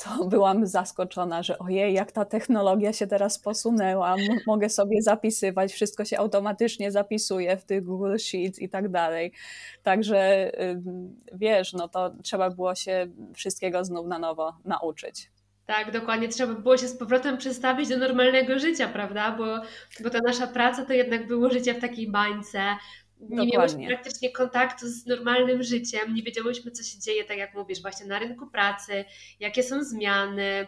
[0.05, 6.05] to byłam zaskoczona, że ojej, jak ta technologia się teraz posunęła, mogę sobie zapisywać, wszystko
[6.05, 9.33] się automatycznie zapisuje w tych Google Sheets i tak dalej.
[9.83, 10.53] Także
[11.33, 15.31] wiesz, no to trzeba było się wszystkiego znów na nowo nauczyć.
[15.67, 16.29] Tak, dokładnie.
[16.29, 19.33] Trzeba było się z powrotem przestawić do normalnego życia, prawda?
[19.33, 19.45] Bo,
[20.03, 22.61] bo ta nasza praca to jednak było życie w takiej bańce,
[23.29, 27.83] nie miałyśmy praktycznie kontaktu z normalnym życiem, nie wiedziałyśmy, co się dzieje, tak jak mówisz,
[27.83, 29.05] właśnie na rynku pracy,
[29.41, 30.67] jakie są zmiany,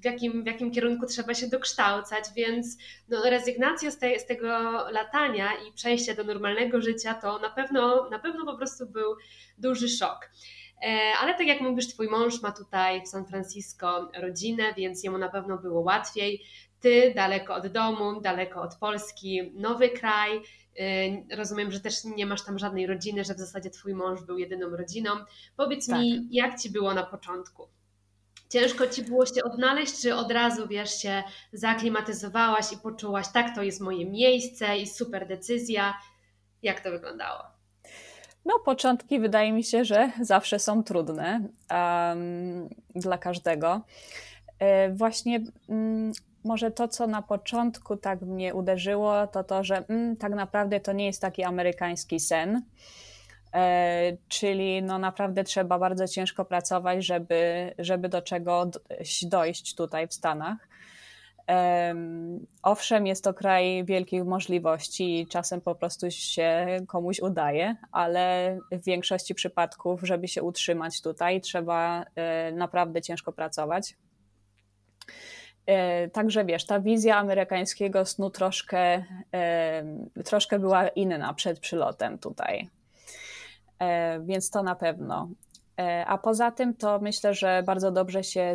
[0.00, 2.76] w, jakim, w jakim kierunku trzeba się dokształcać, więc
[3.08, 4.48] no, rezygnacja z, te, z tego
[4.90, 9.16] latania i przejście do normalnego życia to na pewno, na pewno po prostu był
[9.58, 10.30] duży szok.
[10.82, 15.18] E, ale tak jak mówisz, twój mąż ma tutaj w San Francisco rodzinę, więc jemu
[15.18, 16.44] na pewno było łatwiej.
[16.84, 20.40] Ty daleko od domu, daleko od Polski, nowy kraj,
[20.80, 24.38] Y, rozumiem, że też nie masz tam żadnej rodziny, że w zasadzie twój mąż był
[24.38, 25.10] jedyną rodziną.
[25.56, 25.98] Powiedz tak.
[25.98, 27.68] mi, jak ci było na początku?
[28.48, 31.22] Ciężko ci było się odnaleźć, czy od razu wiesz, się
[31.52, 35.94] zaaklimatyzowałaś i poczułaś, tak, to jest moje miejsce i super decyzja?
[36.62, 37.42] Jak to wyglądało?
[38.44, 43.80] No, początki wydaje mi się, że zawsze są trudne um, dla każdego.
[44.58, 46.12] E, właśnie um,
[46.44, 50.92] może to, co na początku tak mnie uderzyło, to to, że mm, tak naprawdę to
[50.92, 52.62] nie jest taki amerykański sen.
[53.54, 60.14] E, czyli no naprawdę trzeba bardzo ciężko pracować, żeby, żeby do czegoś dojść tutaj w
[60.14, 60.68] Stanach.
[62.62, 68.84] Owszem, jest to kraj wielkich możliwości i czasem po prostu się komuś udaje, ale w
[68.84, 73.94] większości przypadków, żeby się utrzymać tutaj, trzeba e, naprawdę ciężko pracować.
[75.66, 79.04] E, także wiesz, ta wizja amerykańskiego snu troszkę,
[79.34, 79.84] e,
[80.24, 82.68] troszkę była inna przed przylotem tutaj.
[83.78, 85.28] E, więc to na pewno.
[86.06, 88.54] A poza tym to myślę, że bardzo dobrze się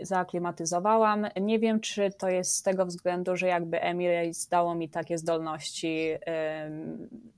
[0.00, 1.26] zaaklimatyzowałam.
[1.40, 6.14] Nie wiem, czy to jest z tego względu, że jakby Emirates dało mi takie zdolności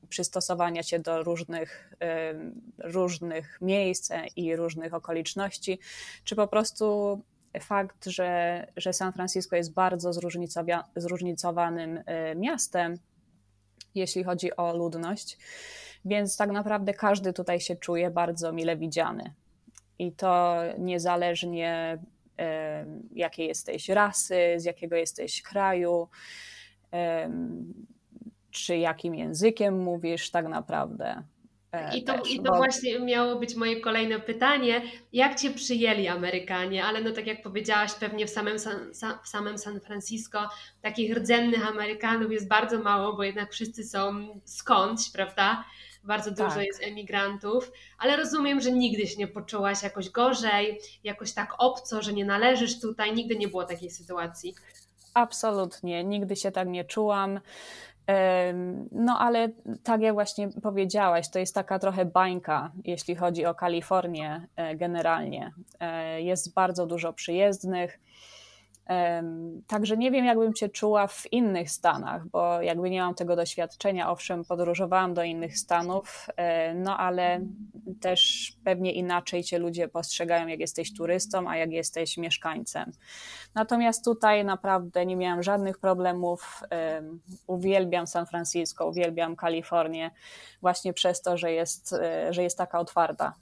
[0.08, 1.94] przystosowania się do różnych,
[2.78, 5.78] różnych miejsc i różnych okoliczności,
[6.24, 7.20] czy po prostu
[7.60, 10.10] fakt, że, że San Francisco jest bardzo
[10.96, 12.02] zróżnicowanym y,
[12.36, 12.94] miastem,
[13.94, 15.38] jeśli chodzi o ludność,
[16.04, 19.34] więc tak naprawdę każdy tutaj się czuje bardzo mile widziany.
[19.98, 21.98] I to niezależnie
[22.40, 22.44] y,
[23.12, 26.08] jakiej jesteś rasy, z jakiego jesteś kraju,
[26.84, 26.96] y,
[28.50, 31.22] czy jakim językiem mówisz, tak naprawdę.
[31.94, 32.56] I to, też, I to bo...
[32.56, 34.82] właśnie miało być moje kolejne pytanie.
[35.12, 36.84] Jak Cię przyjęli Amerykanie?
[36.84, 38.92] Ale no tak jak powiedziałaś, pewnie w samym San,
[39.24, 40.48] w samym San Francisco
[40.82, 45.64] takich rdzennych Amerykanów jest bardzo mało, bo jednak wszyscy są skądś, prawda?
[46.04, 46.66] Bardzo dużo tak.
[46.66, 52.12] jest emigrantów, ale rozumiem, że nigdy się nie poczułaś jakoś gorzej, jakoś tak obco, że
[52.12, 53.14] nie należysz tutaj.
[53.14, 54.54] Nigdy nie było takiej sytuacji.
[55.14, 57.40] Absolutnie, nigdy się tak nie czułam.
[58.92, 59.48] No ale
[59.82, 65.52] tak jak właśnie powiedziałaś, to jest taka trochę bańka, jeśli chodzi o Kalifornię e, generalnie.
[65.80, 68.00] E, jest bardzo dużo przyjezdnych.
[69.66, 74.10] Także nie wiem, jakbym się czuła w innych stanach, bo jakby nie mam tego doświadczenia.
[74.10, 77.40] Owszem, podróżowałam do innych stanów, e, no ale
[78.00, 82.92] też pewnie inaczej cię ludzie postrzegają, jak jesteś turystą, a jak jesteś mieszkańcem.
[83.54, 86.62] Natomiast tutaj naprawdę nie miałam żadnych problemów.
[87.46, 90.10] Uwielbiam San Francisco, uwielbiam Kalifornię,
[90.62, 93.34] właśnie przez to, że jest, e, że jest taka otwarta.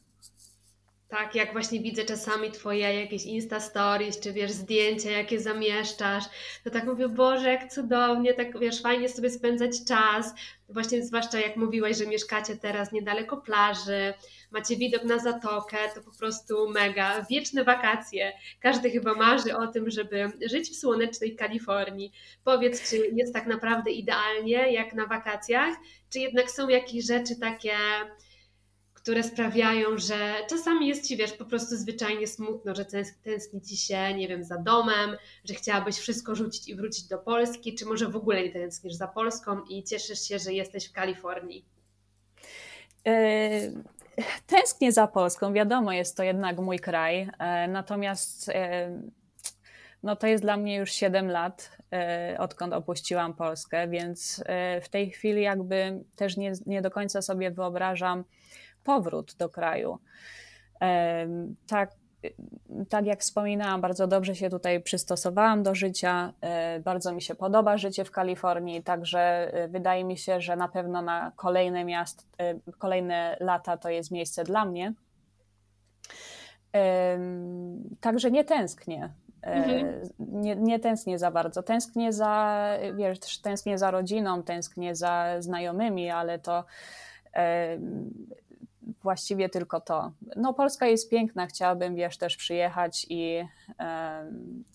[1.19, 6.25] Tak, jak właśnie widzę czasami Twoje jakieś Insta Stories, czy wiesz, zdjęcia, jakie zamieszczasz,
[6.65, 10.35] to tak mówię, Boże, jak cudownie, tak wiesz, fajnie sobie spędzać czas.
[10.69, 14.15] Właśnie zwłaszcza jak mówiłaś, że mieszkacie teraz niedaleko plaży,
[14.51, 17.27] macie widok na zatokę, to po prostu mega.
[17.31, 18.33] Wieczne wakacje.
[18.61, 22.13] Każdy chyba marzy o tym, żeby żyć w słonecznej Kalifornii.
[22.45, 25.75] Powiedz, czy jest tak naprawdę idealnie jak na wakacjach,
[26.11, 27.73] czy jednak są jakieś rzeczy takie
[29.05, 32.85] które sprawiają, że czasami jest ci, wiesz, po prostu zwyczajnie smutno, że
[33.25, 37.75] tęskni ci się, nie wiem, za domem, że chciałabyś wszystko rzucić i wrócić do Polski,
[37.75, 41.65] czy może w ogóle nie tęsknisz za Polską i cieszysz się, że jesteś w Kalifornii?
[43.07, 43.51] E,
[44.47, 49.01] tęsknię za Polską, wiadomo, jest to jednak mój kraj, e, natomiast e,
[50.03, 51.79] no to jest dla mnie już 7 lat,
[52.39, 54.45] odkąd opuściłam Polskę, więc
[54.83, 58.25] w tej chwili jakby też nie, nie do końca sobie wyobrażam,
[58.85, 59.99] powrót do kraju.
[61.67, 61.91] Tak,
[62.89, 66.33] tak jak wspominałam, bardzo dobrze się tutaj przystosowałam do życia.
[66.41, 69.21] E, bardzo mi się podoba życie w Kalifornii, także
[69.55, 74.11] e, wydaje mi się, że na pewno na kolejne miast, e, kolejne lata to jest
[74.11, 74.93] miejsce dla mnie.
[78.01, 79.13] Także nie tęsknię.
[79.43, 80.03] Mhm.
[80.19, 81.63] Nie, nie tęsknię za bardzo.
[81.63, 86.65] Tęsknię za, wiesz, tęsknię za rodziną, tęsknię za znajomymi, ale to
[89.05, 90.13] właściwie tylko to.
[90.37, 93.45] No, Polska jest piękna, chciałabym, wiesz, też przyjechać i,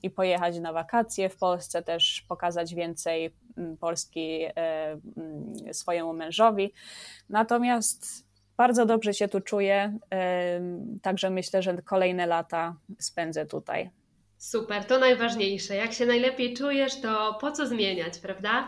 [0.04, 4.46] i pojechać na wakacje w Polsce, też pokazać więcej mm, Polski
[5.72, 6.74] swojemu mężowi.
[7.30, 8.26] Natomiast
[8.58, 9.98] bardzo dobrze się tu czuję,
[11.02, 13.90] także myślę, że kolejne lata spędzę tutaj.
[14.40, 15.76] Super, to najważniejsze.
[15.76, 18.68] Jak się najlepiej czujesz, to po co zmieniać, prawda?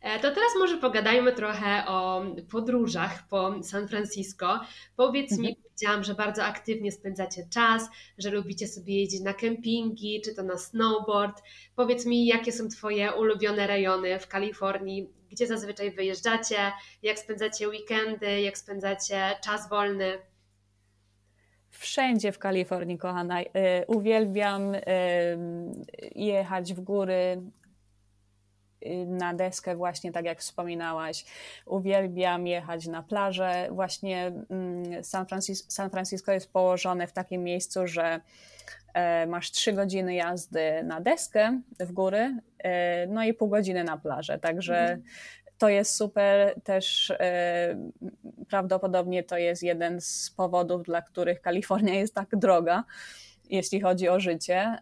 [0.00, 4.60] E, to teraz może pogadajmy trochę o podróżach po San Francisco.
[4.96, 5.48] Powiedz mhm.
[5.48, 10.42] mi, widziałam, że bardzo aktywnie spędzacie czas, że lubicie sobie jeździć na kempingi, czy to
[10.42, 11.42] na snowboard.
[11.76, 18.40] Powiedz mi, jakie są Twoje ulubione rejony w Kalifornii, gdzie zazwyczaj wyjeżdżacie, jak spędzacie weekendy,
[18.40, 20.18] jak spędzacie czas wolny.
[21.72, 23.40] Wszędzie w Kalifornii, kochana.
[23.40, 23.46] Y,
[23.86, 24.80] uwielbiam y,
[26.14, 27.42] jechać w góry,
[28.86, 31.24] y, na deskę, właśnie tak jak wspominałaś.
[31.66, 33.68] Uwielbiam jechać na plażę.
[33.70, 38.20] Właśnie mm, San Francisco, San Francisco jest położone w takim miejscu, że
[38.94, 43.96] e, masz trzy godziny jazdy na deskę w góry, e, no i pół godziny na
[43.96, 44.38] plażę.
[44.38, 45.02] Także mhm
[45.62, 46.60] to jest super.
[46.64, 47.76] Też e,
[48.48, 52.84] prawdopodobnie to jest jeden z powodów, dla których Kalifornia jest tak droga,
[53.50, 54.78] jeśli chodzi o życie.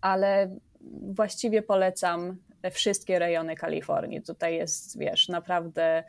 [0.00, 0.56] ale
[1.02, 2.36] właściwie polecam
[2.70, 4.22] wszystkie rejony Kalifornii.
[4.22, 6.04] Tutaj jest, wiesz, naprawdę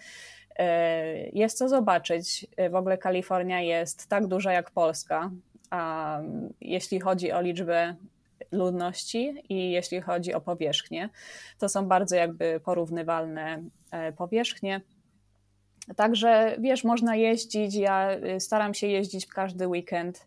[0.55, 2.47] e, jest co zobaczyć.
[2.71, 5.31] W ogóle Kalifornia jest tak duża jak Polska.
[5.69, 6.19] A
[6.61, 7.95] jeśli chodzi o liczbę
[8.53, 11.09] ludności i jeśli chodzi o powierzchnię,
[11.59, 14.81] to są bardzo jakby porównywalne e, powierzchnie.
[15.95, 17.75] Także wiesz, można jeździć.
[17.75, 20.25] Ja y, staram się jeździć każdy weekend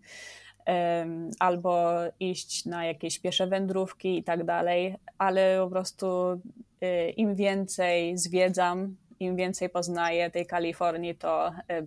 [1.39, 8.19] albo iść na jakieś piesze wędrówki i tak dalej, ale po prostu y, im więcej
[8.19, 11.87] zwiedzam, im więcej poznaję tej Kalifornii, to y,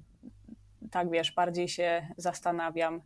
[0.91, 3.01] tak wiesz, bardziej się zastanawiam,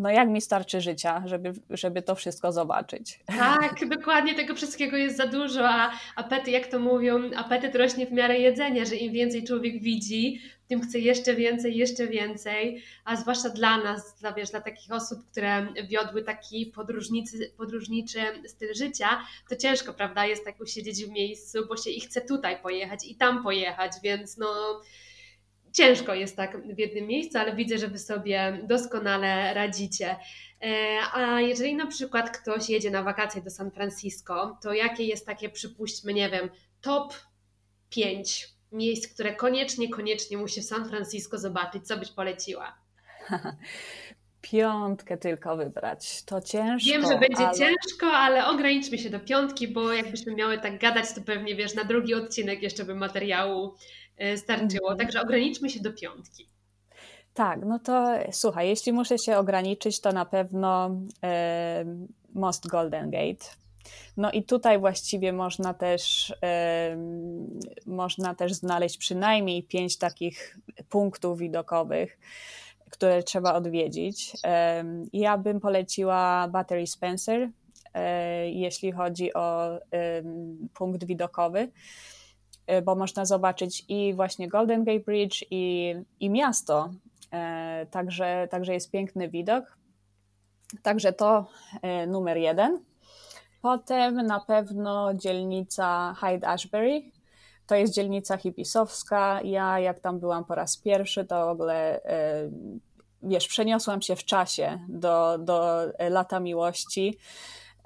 [0.00, 3.20] no jak mi starczy życia, żeby, żeby to wszystko zobaczyć.
[3.26, 8.12] Tak, dokładnie tego wszystkiego jest za dużo, a apety, jak to mówią, apetyt rośnie w
[8.12, 13.48] miarę jedzenia, że im więcej człowiek widzi, tym chce jeszcze więcej, jeszcze więcej, a zwłaszcza
[13.48, 19.08] dla nas, dla, wiesz, dla takich osób, które wiodły taki podróżnicy, podróżniczy styl życia,
[19.48, 23.16] to ciężko, prawda, jest tak usiedzieć w miejscu, bo się i chce tutaj pojechać i
[23.16, 24.46] tam pojechać, więc no
[25.72, 30.16] ciężko jest tak w jednym miejscu, ale widzę, że Wy sobie doskonale radzicie.
[30.62, 35.26] E, a jeżeli na przykład ktoś jedzie na wakacje do San Francisco, to jakie jest
[35.26, 36.50] takie, przypuśćmy, nie wiem,
[36.80, 37.14] top
[37.90, 41.86] 5 miejsc, które koniecznie, koniecznie musi w San Francisco zobaczyć?
[41.86, 42.78] Co byś poleciła?
[44.42, 46.24] Piątkę tylko wybrać.
[46.24, 46.90] To ciężko.
[46.90, 47.58] Wiem, że będzie ale...
[47.58, 51.84] ciężko, ale ograniczmy się do piątki, bo jakbyśmy miały tak gadać, to pewnie wiesz, na
[51.84, 53.74] drugi odcinek jeszcze by materiału
[54.16, 54.90] e, starczyło.
[54.90, 54.98] Mhm.
[54.98, 56.48] Także ograniczmy się do piątki.
[57.34, 60.90] Tak, no to słuchaj, jeśli muszę się ograniczyć, to na pewno
[61.24, 61.84] e,
[62.34, 63.44] Most Golden Gate.
[64.16, 66.96] No i tutaj właściwie można też, e,
[67.86, 72.18] można też znaleźć przynajmniej pięć takich punktów widokowych,
[72.90, 74.32] które trzeba odwiedzić.
[75.12, 77.50] Ja bym poleciła Battery Spencer,
[77.94, 79.78] e, jeśli chodzi o
[80.74, 81.70] punkt widokowy
[82.66, 86.90] e, bo można zobaczyć i właśnie Golden Gate Bridge, i, i miasto
[87.32, 89.78] E, także, także jest piękny widok.
[90.82, 91.46] Także to
[92.06, 92.84] numer jeden.
[93.62, 97.02] Potem na pewno dzielnica Hyde Ashbury.
[97.70, 99.40] To jest dzielnica hipisowska.
[99.42, 102.50] Ja, jak tam byłam po raz pierwszy, to w ogóle e,
[103.22, 105.76] wiesz, przeniosłam się w czasie do, do
[106.10, 107.18] lata miłości.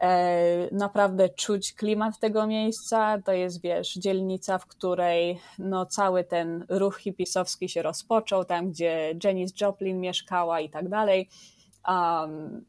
[0.01, 3.19] E, naprawdę czuć klimat tego miejsca.
[3.25, 9.15] To jest, wiesz, dzielnica, w której no, cały ten ruch hipisowski się rozpoczął, tam gdzie
[9.25, 11.29] Janis Joplin mieszkała i tak dalej.
[11.89, 12.65] Um,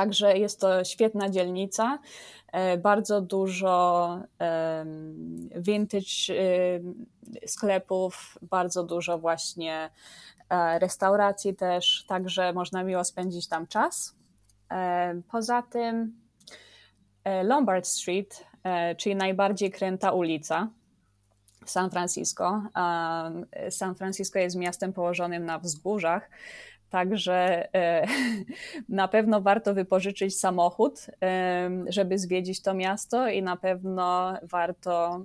[0.00, 1.98] także jest to świetna dzielnica.
[2.52, 4.18] E, bardzo dużo
[5.56, 6.34] vintage
[7.46, 9.90] sklepów, bardzo dużo właśnie
[10.50, 14.14] e, restauracji też, także można miło spędzić tam czas.
[15.30, 16.12] Poza tym
[17.28, 20.68] E, Lombard Street, e, czyli najbardziej kręta ulica
[21.64, 22.62] w San Francisco.
[23.70, 26.30] San Francisco jest miastem położonym na wzgórzach,
[26.90, 28.06] Także e,
[28.88, 31.06] na pewno warto wypożyczyć samochód,
[31.88, 35.24] żeby zwiedzić to miasto i na pewno warto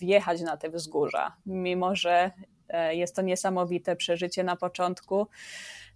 [0.00, 2.30] wjechać na te wzgórza, mimo że
[2.90, 5.26] jest to niesamowite przeżycie na początku.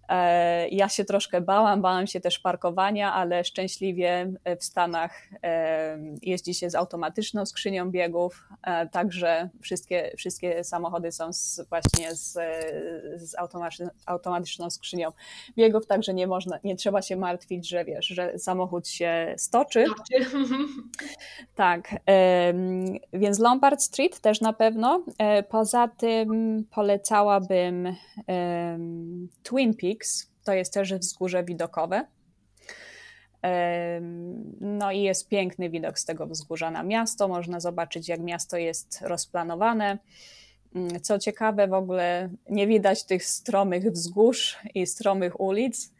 [0.09, 6.53] E, ja się troszkę bałam, bałam się też parkowania, ale szczęśliwie w Stanach e, jeździ
[6.53, 12.37] się z automatyczną skrzynią biegów, e, także wszystkie, wszystkie samochody są z, właśnie z,
[13.15, 13.35] z
[14.05, 15.11] automatyczną skrzynią
[15.57, 19.85] biegów, także nie można, nie trzeba się martwić, że wiesz, że samochód się stoczy.
[21.55, 21.95] Tak,
[23.13, 25.03] więc Lombard Street też na pewno.
[25.49, 27.95] Poza tym polecałabym
[29.43, 29.90] Twin Peaks,
[30.43, 32.05] to jest też wzgórze widokowe.
[34.61, 37.27] No i jest piękny widok z tego wzgórza na miasto.
[37.27, 39.97] Można zobaczyć, jak miasto jest rozplanowane.
[40.75, 45.93] Mm, co ciekawe, w ogóle nie widać tych stromych wzgórz i stromych ulic.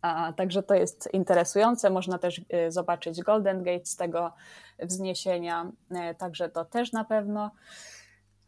[0.00, 1.90] A, także to jest interesujące.
[1.90, 4.32] Można też y, zobaczyć Golden Gate z tego
[4.78, 7.50] wzniesienia, e, także to też na pewno.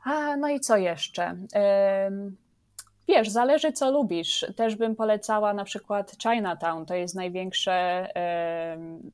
[0.05, 1.37] A, no i co jeszcze?
[3.09, 4.47] Wiesz, zależy co lubisz.
[4.57, 6.87] Też bym polecała na przykład Chinatown.
[6.87, 8.09] To jest największe,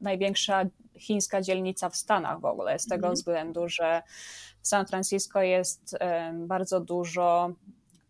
[0.00, 0.62] największa
[0.98, 3.14] chińska dzielnica w Stanach w ogóle, z tego mm.
[3.14, 4.02] względu, że
[4.62, 5.98] w San Francisco jest
[6.34, 7.50] bardzo dużo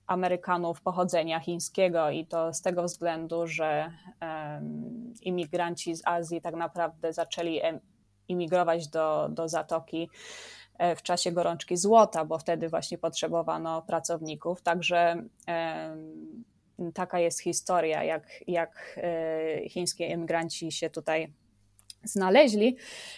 [0.06, 3.92] Amerykanów pochodzenia chińskiego i to z tego względu, że
[5.22, 7.60] imigranci z Azji tak naprawdę zaczęli
[8.28, 10.10] imigrować do, do Zatoki
[10.96, 14.62] w czasie gorączki złota, bo wtedy właśnie potrzebowano pracowników.
[14.62, 15.22] Także
[16.94, 21.32] taka jest historia, jak, jak e, chińskie emigranci się tutaj
[22.04, 22.76] znaleźli,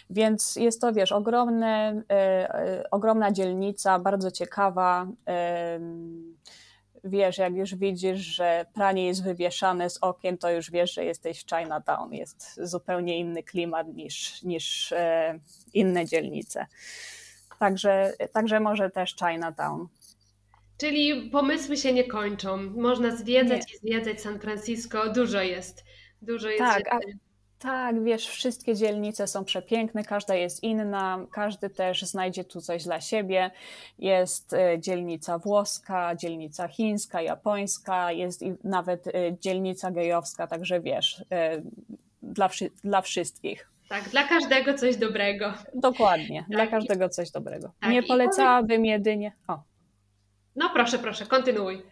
[0.09, 5.07] więc jest to, wiesz, ogromne, e, ogromna dzielnica, bardzo ciekawa.
[7.05, 11.43] Wiesz, jak już widzisz, że pranie jest wywieszane z okien, to już wiesz, że jesteś
[11.43, 12.13] w Chinatown.
[12.13, 14.93] Jest zupełnie inny klimat niż, niż
[15.73, 16.65] inne dzielnice.
[17.63, 19.87] Także, także może też Chinatown.
[20.77, 22.57] Czyli pomysły się nie kończą.
[22.57, 23.73] Można zwiedzać nie.
[23.75, 25.13] i zwiedzać San Francisco.
[25.13, 25.83] Dużo jest.
[26.21, 26.59] Dużo jest.
[26.59, 26.99] Tak, a,
[27.59, 33.01] tak, wiesz, wszystkie dzielnice są przepiękne, każda jest inna, każdy też znajdzie tu coś dla
[33.01, 33.51] siebie.
[33.99, 41.61] Jest e, dzielnica włoska, dzielnica chińska, japońska, jest nawet e, dzielnica gejowska, także wiesz, e,
[42.21, 42.49] dla,
[42.83, 43.72] dla wszystkich.
[43.93, 45.53] Tak, dla każdego coś dobrego.
[45.73, 46.49] Dokładnie, tak.
[46.49, 47.71] dla każdego coś dobrego.
[47.81, 47.91] Tak.
[47.91, 49.31] Nie polecałabym jedynie.
[49.47, 49.63] O.
[50.55, 51.83] No proszę, proszę, kontynuuj.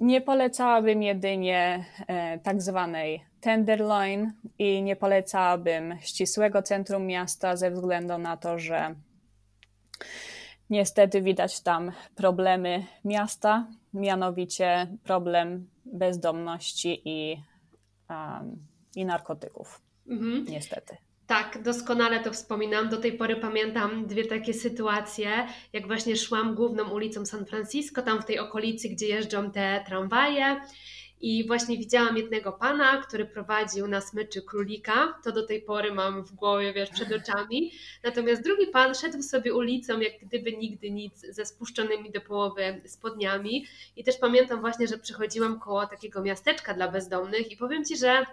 [0.00, 8.18] Nie polecałabym jedynie e, tak zwanej tenderloin i nie polecałabym ścisłego centrum miasta ze względu
[8.18, 8.94] na to, że
[10.70, 17.42] niestety widać tam problemy miasta mianowicie problem bezdomności i,
[18.10, 18.66] um,
[18.96, 19.80] i narkotyków.
[20.08, 20.44] Mhm.
[20.48, 21.07] Niestety.
[21.28, 22.88] Tak, doskonale to wspominam.
[22.88, 28.22] Do tej pory pamiętam dwie takie sytuacje, jak właśnie szłam główną ulicą San Francisco, tam
[28.22, 30.60] w tej okolicy, gdzie jeżdżą te tramwaje.
[31.20, 35.18] I właśnie widziałam jednego pana, który prowadził na smyczy królika.
[35.24, 37.72] To do tej pory mam w głowie, wiesz, przed oczami.
[38.04, 43.66] Natomiast drugi pan szedł sobie ulicą, jak gdyby nigdy nic, ze spuszczonymi do połowy spodniami.
[43.96, 48.26] I też pamiętam właśnie, że przychodziłam koło takiego miasteczka dla bezdomnych i powiem ci, że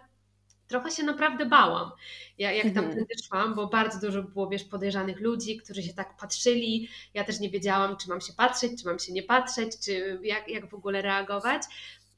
[0.67, 1.91] trochę się naprawdę bałam,
[2.37, 3.05] jak, jak tam mhm.
[3.27, 6.89] szłam, bo bardzo dużo było, wiesz, podejrzanych ludzi, którzy się tak patrzyli.
[7.13, 10.47] Ja też nie wiedziałam, czy mam się patrzeć, czy mam się nie patrzeć, czy jak,
[10.47, 11.61] jak w ogóle reagować.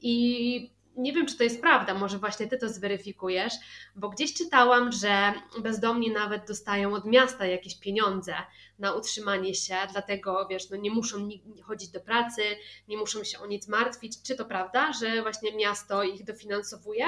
[0.00, 3.52] I nie wiem, czy to jest prawda, może właśnie ty to zweryfikujesz,
[3.96, 5.32] bo gdzieś czytałam, że
[5.62, 8.34] bezdomni nawet dostają od miasta jakieś pieniądze
[8.78, 11.28] na utrzymanie się, dlatego wiesz, no nie muszą
[11.62, 12.42] chodzić do pracy,
[12.88, 14.22] nie muszą się o nic martwić.
[14.22, 17.04] Czy to prawda, że właśnie miasto ich dofinansowuje?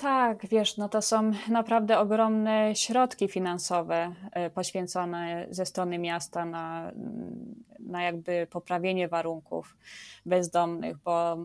[0.00, 6.92] Tak, wiesz, no to są naprawdę ogromne środki finansowe e, poświęcone ze strony miasta na,
[7.80, 9.76] na jakby poprawienie warunków
[10.26, 11.36] bezdomnych, bo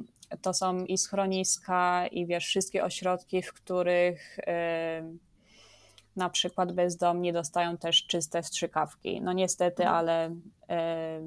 [0.42, 5.04] to są i schroniska, i wiesz, wszystkie ośrodki, w których e,
[6.16, 9.22] na przykład bezdomni dostają też czyste strzykawki.
[9.22, 9.98] No niestety, mhm.
[9.98, 10.36] ale
[10.70, 11.22] e,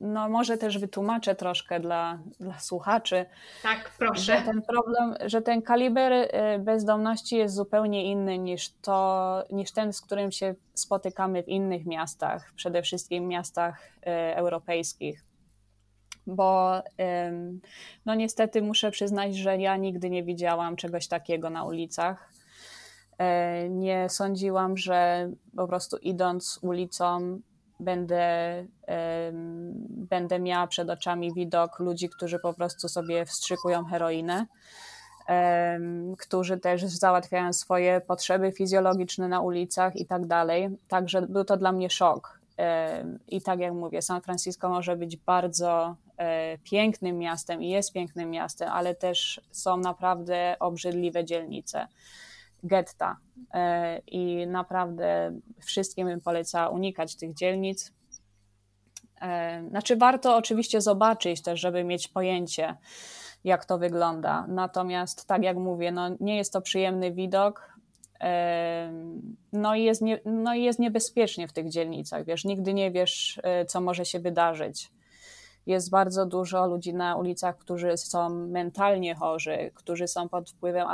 [0.00, 3.26] no może też wytłumaczę troszkę dla, dla słuchaczy.
[3.62, 4.22] Tak, proszę.
[4.22, 6.28] Że ten problem, że ten kaliber y,
[6.58, 12.52] bezdomności jest zupełnie inny niż, to, niż ten, z którym się spotykamy w innych miastach,
[12.56, 15.24] przede wszystkim miastach y, europejskich.
[16.26, 16.82] Bo
[18.06, 22.32] no niestety muszę przyznać, że ja nigdy nie widziałam czegoś takiego na ulicach.
[23.18, 27.40] E, nie sądziłam, że po prostu idąc ulicą
[27.82, 28.64] będę,
[29.88, 34.46] będę miała przed oczami widok ludzi, którzy po prostu sobie wstrzykują heroinę,
[36.18, 40.68] którzy też załatwiają swoje potrzeby fizjologiczne na ulicach i tak dalej.
[40.88, 42.42] Także był to dla mnie szok.
[43.28, 48.30] I tak jak mówię, San Francisco może być bardzo e, pięknym miastem i jest pięknym
[48.30, 51.86] miastem, ale też są naprawdę obrzydliwe dzielnice
[52.62, 53.16] getta.
[53.54, 57.92] E, I naprawdę wszystkim bym polecała unikać tych dzielnic.
[59.20, 62.76] E, znaczy, warto oczywiście zobaczyć też, żeby mieć pojęcie,
[63.44, 64.46] jak to wygląda.
[64.48, 67.72] Natomiast, tak jak mówię, no, nie jest to przyjemny widok.
[68.20, 68.92] E,
[69.52, 72.24] no i, jest nie, no i jest niebezpiecznie w tych dzielnicach.
[72.24, 74.92] Wiesz, nigdy nie wiesz, co może się wydarzyć.
[75.66, 80.86] Jest bardzo dużo ludzi na ulicach, którzy są mentalnie chorzy, którzy są pod wpływem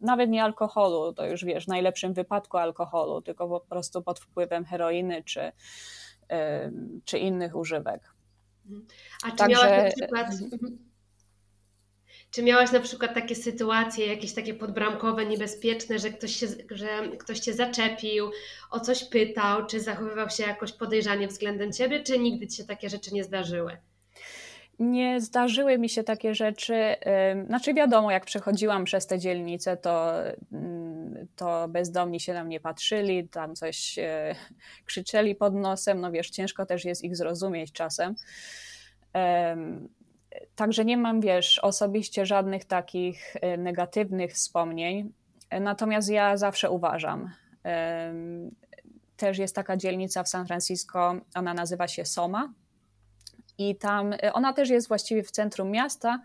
[0.00, 4.64] nawet nie alkoholu, to już wiesz, w najlepszym wypadku alkoholu, tylko po prostu pod wpływem
[4.64, 5.52] heroiny czy,
[7.04, 8.12] czy innych używek.
[9.24, 9.56] A czy Także...
[9.56, 10.26] miałaś na przykład.
[10.52, 10.78] Mhm.
[12.30, 17.40] Czy miałaś na przykład takie sytuacje, jakieś takie podbramkowe, niebezpieczne, że ktoś, się, że ktoś
[17.40, 18.30] cię zaczepił,
[18.70, 22.90] o coś pytał, czy zachowywał się jakoś podejrzanie względem ciebie, czy nigdy ci się takie
[22.90, 23.76] rzeczy nie zdarzyły?
[24.78, 26.96] Nie zdarzyły mi się takie rzeczy.
[27.46, 30.12] Znaczy, wiadomo, jak przechodziłam przez te dzielnice, to,
[31.36, 34.34] to bezdomni się na mnie patrzyli, tam coś e,
[34.86, 36.00] krzyczeli pod nosem.
[36.00, 38.14] No wiesz, ciężko też jest ich zrozumieć czasem.
[40.56, 45.12] Także nie mam, wiesz, osobiście żadnych takich e, negatywnych wspomnień.
[45.60, 47.30] Natomiast ja zawsze uważam.
[49.16, 52.52] Też jest taka dzielnica w San Francisco, ona nazywa się Soma
[53.58, 56.22] i tam y, ona też jest właściwie w centrum miasta,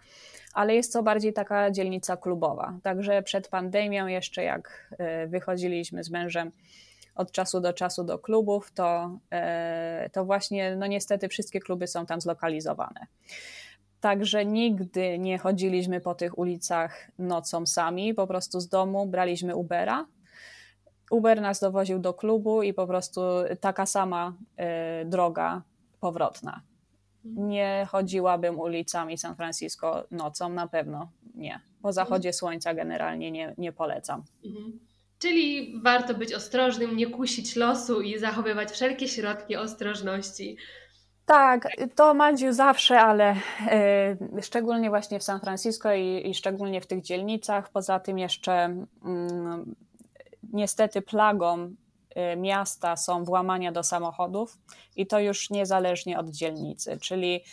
[0.53, 2.73] ale jest to bardziej taka dzielnica klubowa.
[2.83, 6.51] Także przed pandemią, jeszcze jak y, wychodziliśmy z mężem
[7.15, 9.17] od czasu do czasu do klubów, to,
[10.05, 13.07] y, to właśnie, no niestety, wszystkie kluby są tam zlokalizowane.
[13.99, 20.05] Także nigdy nie chodziliśmy po tych ulicach nocą sami, po prostu z domu braliśmy Ubera.
[21.11, 23.21] Uber nas dowoził do klubu i po prostu
[23.59, 24.33] taka sama
[25.05, 25.61] droga
[25.99, 26.61] powrotna.
[27.25, 31.59] Nie chodziłabym ulicami San Francisco nocą, na pewno nie.
[31.81, 34.23] Po zachodzie słońca generalnie nie, nie polecam.
[34.45, 34.79] Mhm.
[35.19, 40.57] Czyli warto być ostrożnym, nie kusić losu i zachowywać wszelkie środki ostrożności.
[41.25, 43.35] Tak, to Madziu zawsze, ale
[44.37, 47.69] y, szczególnie właśnie w San Francisco i, i, szczególnie w tych dzielnicach.
[47.69, 48.85] Poza tym jeszcze y,
[50.53, 51.75] niestety plagą
[52.37, 54.57] miasta są włamania do samochodów
[54.95, 57.43] i to już niezależnie od dzielnicy, czyli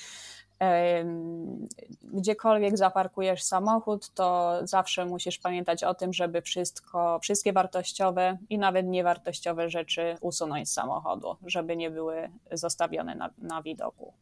[2.02, 8.86] gdziekolwiek zaparkujesz samochód, to zawsze musisz pamiętać o tym, żeby wszystko, wszystkie wartościowe i nawet
[8.86, 14.12] niewartościowe rzeczy usunąć z samochodu, żeby nie były zostawione na, na widoku.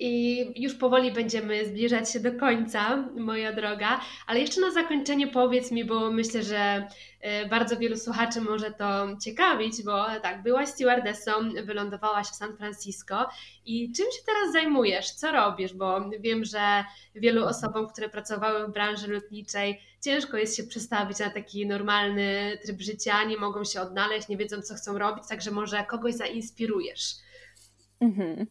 [0.00, 5.72] I już powoli będziemy zbliżać się do końca, moja droga, ale jeszcze na zakończenie powiedz
[5.72, 6.88] mi, bo myślę, że
[7.20, 11.32] e, bardzo wielu słuchaczy może to ciekawić, bo tak, byłaś stewardessą,
[11.64, 13.28] wylądowałaś w San Francisco
[13.64, 15.10] i czym się teraz zajmujesz?
[15.10, 15.74] Co robisz?
[15.74, 21.30] Bo wiem, że wielu osobom, które pracowały w branży lotniczej, ciężko jest się przestawić na
[21.30, 25.84] taki normalny tryb życia, nie mogą się odnaleźć, nie wiedzą, co chcą robić, także może
[25.84, 27.14] kogoś zainspirujesz.
[28.00, 28.46] Mhm.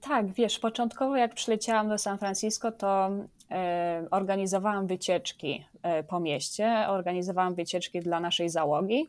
[0.00, 3.10] Tak, wiesz, początkowo jak przyleciałam do San Francisco, to
[3.50, 9.08] e, organizowałam wycieczki e, po mieście, organizowałam wycieczki dla naszej załogi.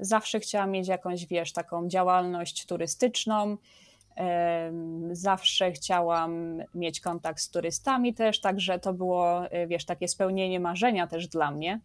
[0.00, 3.56] Zawsze chciałam mieć jakąś, wiesz, taką działalność turystyczną.
[5.12, 11.28] Zawsze chciałam mieć kontakt z turystami też, także to było, wiesz, takie spełnienie marzenia też
[11.28, 11.80] dla mnie.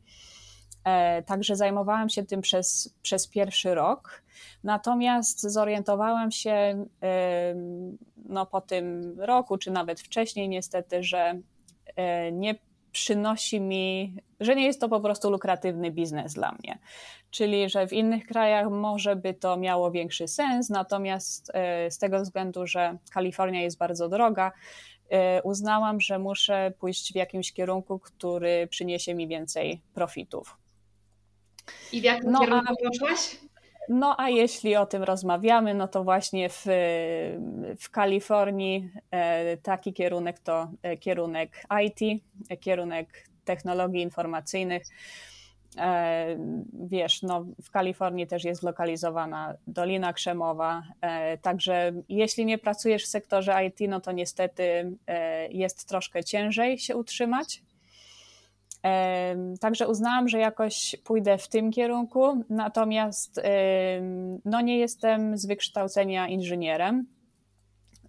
[0.84, 4.24] E, także zajmowałam się tym przez, przez pierwszy rok.
[4.64, 6.86] Natomiast zorientowałam się
[8.26, 11.40] no, po tym roku, czy nawet wcześniej, niestety, że
[11.96, 12.56] e, nie
[12.92, 16.80] przynosi mi, że nie jest to po prostu lukratywny biznes dla mnie.
[17.32, 22.22] Czyli, że w innych krajach może by to miało większy sens, natomiast e, z tego
[22.22, 24.52] względu, że Kalifornia jest bardzo droga,
[25.44, 30.61] uznałam, że muszę pójść w jakimś kierunku, który przyniesie mi więcej profitów.
[31.92, 33.38] I w jakim no, kierunku a, poszłaś?
[33.90, 36.66] No a jeśli o tym rozmawiamy, no to właśnie w,
[37.80, 42.24] w Kalifornii e, taki kierunek to e, kierunek IT,
[42.60, 44.84] kierunek technologii informacyjnych.
[45.78, 46.38] E,
[46.74, 50.84] wiesz, no w Kalifornii też jest zlokalizowana Dolina Krzemowa,
[51.42, 54.92] także jeśli nie pracujesz w sektorze IT, no to niestety
[55.50, 57.62] jest troszkę ciężej się utrzymać
[59.60, 63.42] Także uznałam, że jakoś pójdę w tym kierunku, natomiast
[64.46, 67.06] no nie jestem z wykształcenia inżynierem,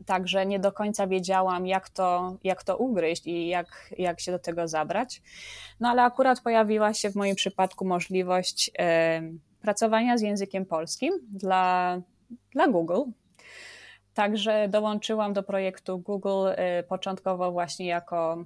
[0.06, 4.38] także nie do końca wiedziałam, jak to, jak to ugryźć i jak, jak się do
[4.38, 5.22] tego zabrać.
[5.80, 8.70] No ale akurat pojawiła się w moim przypadku możliwość
[9.62, 11.98] pracowania z językiem polskim dla,
[12.52, 13.02] dla Google.
[14.14, 18.44] Także dołączyłam do projektu Google y, początkowo właśnie jako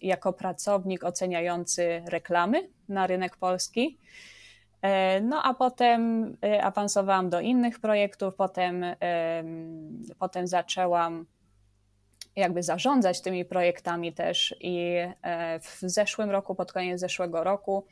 [0.00, 3.98] jako pracownik oceniający reklamy na rynek polski.
[4.82, 8.84] E, no a potem e, awansowałam do innych projektów, potem,
[10.18, 11.26] potem zaczęłam
[12.36, 17.86] jakby zarządzać tymi projektami też i e, w zeszłym roku, pod koniec zeszłego roku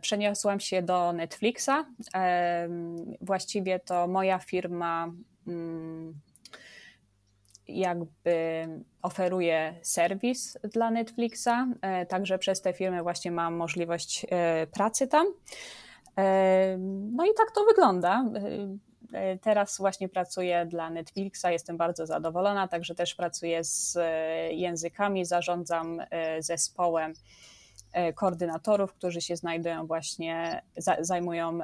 [0.00, 1.70] przeniosłam się do Netflixa.
[3.20, 5.12] Właściwie to moja firma
[5.46, 6.14] mm,
[7.68, 8.68] jakby
[9.02, 11.48] oferuje serwis dla Netflixa,
[11.80, 15.26] e, także przez te firmy właśnie mam możliwość e, pracy tam.
[16.18, 16.76] E,
[17.12, 18.24] no i tak to wygląda.
[19.40, 23.98] Teraz właśnie pracuję dla Netflixa, jestem bardzo zadowolona, także też pracuję z
[24.50, 26.02] językami, zarządzam
[26.38, 27.14] zespołem
[28.14, 30.62] koordynatorów, którzy się znajdują właśnie,
[31.00, 31.58] zajmują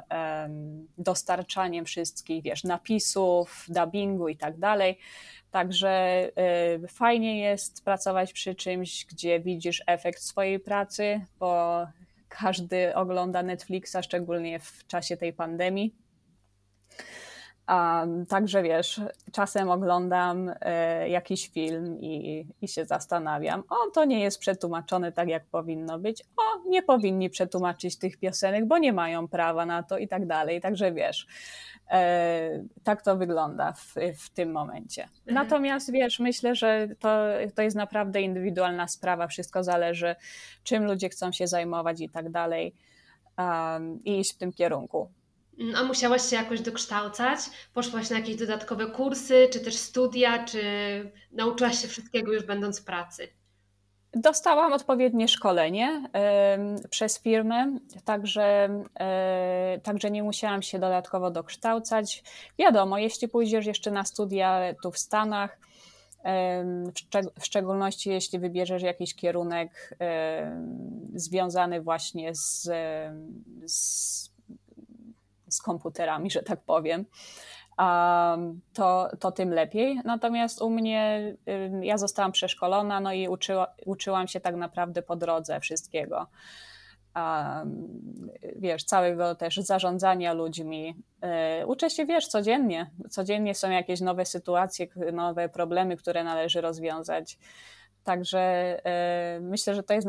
[0.97, 4.97] dostarczaniem wszystkich, wiesz, napisów, dubbingu i tak dalej.
[5.51, 6.23] Także
[6.83, 11.83] y, fajnie jest pracować przy czymś, gdzie widzisz efekt swojej pracy, bo
[12.29, 15.95] każdy ogląda Netflixa, szczególnie w czasie tej pandemii.
[17.69, 19.01] Um, także wiesz,
[19.31, 25.29] czasem oglądam e, jakiś film i, i się zastanawiam, o, to nie jest przetłumaczone tak,
[25.29, 29.97] jak powinno być, o, nie powinni przetłumaczyć tych piosenek, bo nie mają prawa na to
[29.97, 30.61] i tak dalej.
[30.61, 31.27] Także wiesz,
[31.91, 35.03] e, tak to wygląda w, w tym momencie.
[35.03, 35.33] Mhm.
[35.33, 37.09] Natomiast wiesz, myślę, że to,
[37.55, 40.15] to jest naprawdę indywidualna sprawa, wszystko zależy,
[40.63, 42.75] czym ludzie chcą się zajmować i tak dalej.
[43.37, 45.09] Um, i iść w tym kierunku.
[45.59, 47.39] Mm, a musiałaś się jakoś dokształcać?
[47.73, 50.61] Poszłaś na jakieś dodatkowe kursy, czy też studia, czy
[51.31, 53.27] nauczyłaś się wszystkiego już będąc w pracy?
[54.13, 56.09] Dostałam odpowiednie szkolenie
[56.83, 58.69] y, przez firmę, także,
[59.77, 62.23] y, także nie musiałam się dodatkowo dokształcać.
[62.59, 65.57] Wiadomo, jeśli pójdziesz jeszcze na studia tu w Stanach,
[67.39, 69.97] w, szczególności jeśli wybierzesz jakiś kierunek
[71.13, 72.69] związany właśnie z,
[73.65, 74.30] z
[75.51, 77.05] z komputerami, że tak powiem,
[78.73, 80.01] to, to tym lepiej.
[80.05, 81.33] Natomiast u mnie
[81.81, 86.27] ja zostałam przeszkolona, no i uczyła, uczyłam się tak naprawdę po drodze wszystkiego.
[88.55, 90.95] Wiesz, całego też zarządzania ludźmi.
[91.61, 92.89] Y, uczę się, wiesz, codziennie.
[93.09, 97.37] Codziennie są jakieś nowe sytuacje, nowe problemy, które należy rozwiązać.
[98.03, 98.75] Także
[99.37, 100.07] y, myślę, że to jest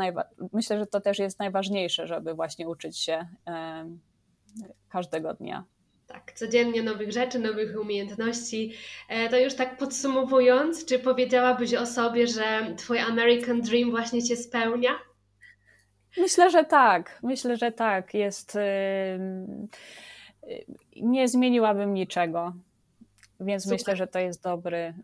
[0.53, 3.27] myślę, że to też jest najważniejsze, żeby właśnie uczyć się
[4.89, 5.65] każdego dnia.
[6.07, 8.73] Tak, codziennie nowych rzeczy, nowych umiejętności.
[9.09, 14.37] E, to już tak podsumowując, czy powiedziałabyś o sobie, że Twój American Dream właśnie Cię
[14.37, 14.91] spełnia?
[16.19, 17.19] Myślę, że tak.
[17.23, 18.15] Myślę, że tak.
[18.15, 18.59] Jest.
[20.97, 22.53] Nie zmieniłabym niczego,
[23.41, 23.79] więc Super.
[23.79, 24.95] myślę, że to jest dobry,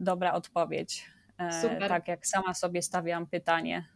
[0.00, 1.06] dobra odpowiedź.
[1.38, 1.88] E, Super.
[1.88, 3.88] Tak jak sama sobie stawiam pytanie.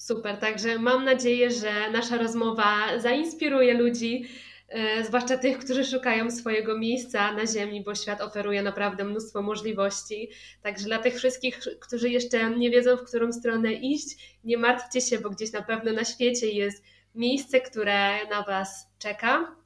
[0.00, 4.24] Super, także mam nadzieję, że nasza rozmowa zainspiruje ludzi,
[4.68, 10.30] e, zwłaszcza tych, którzy szukają swojego miejsca na Ziemi, bo świat oferuje naprawdę mnóstwo możliwości.
[10.62, 15.18] Także dla tych wszystkich, którzy jeszcze nie wiedzą, w którą stronę iść, nie martwcie się,
[15.18, 19.56] bo gdzieś na pewno na świecie jest miejsce, które na Was czeka.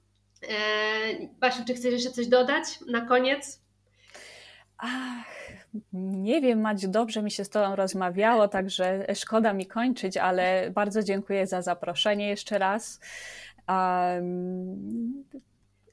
[0.42, 3.63] E, Basiu, czy chcesz jeszcze coś dodać na koniec?
[4.78, 5.26] Ach,
[5.92, 11.02] nie wiem, Madziu, dobrze mi się z Tobą rozmawiało, także szkoda mi kończyć, ale bardzo
[11.02, 13.00] dziękuję za zaproszenie jeszcze raz.
[13.68, 15.24] Um,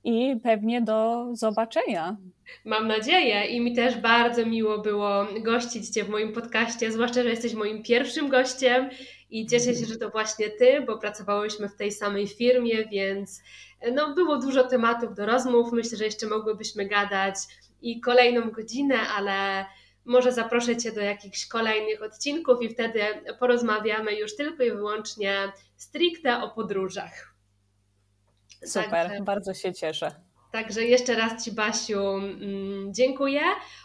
[0.04, 2.18] I pewnie do zobaczenia.
[2.66, 7.30] Mam nadzieję i mi też bardzo miło było gościć Cię w moim podcaście, zwłaszcza, że
[7.30, 8.90] jesteś moim pierwszym gościem
[9.30, 13.42] i cieszę się, że to właśnie Ty, bo pracowałyśmy w tej samej firmie, więc
[13.94, 15.72] no, było dużo tematów do rozmów.
[15.72, 17.36] Myślę, że jeszcze mogłybyśmy gadać
[17.82, 19.66] i kolejną godzinę, ale
[20.06, 23.00] może zaproszę Cię do jakichś kolejnych odcinków i wtedy
[23.40, 27.36] porozmawiamy już tylko i wyłącznie stricte o podróżach.
[28.66, 29.24] Super, Także...
[29.24, 30.31] bardzo się cieszę.
[30.52, 33.42] Także jeszcze raz Ci, Basiu, mm, dziękuję.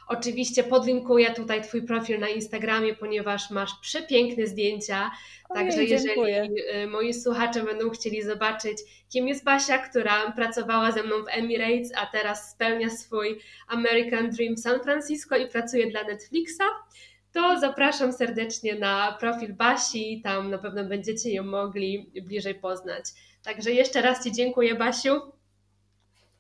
[0.08, 5.10] Oczywiście podlinkuję tutaj Twój profil na Instagramie, ponieważ masz przepiękne zdjęcia.
[5.54, 8.78] Także Ojej, jeżeli y, moi słuchacze będą chcieli zobaczyć,
[9.08, 14.56] kim jest Basia, która pracowała ze mną w Emirates, a teraz spełnia swój American Dream
[14.56, 16.64] San Francisco i pracuje dla Netflixa,
[17.32, 20.20] to zapraszam serdecznie na profil Basi.
[20.24, 23.04] Tam na pewno będziecie ją mogli bliżej poznać.
[23.44, 25.35] Także jeszcze raz Ci dziękuję, Basiu.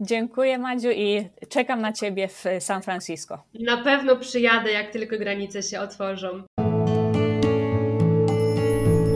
[0.00, 3.42] Dziękuję Madziu i czekam na Ciebie w San Francisco.
[3.60, 6.42] Na pewno przyjadę, jak tylko granice się otworzą.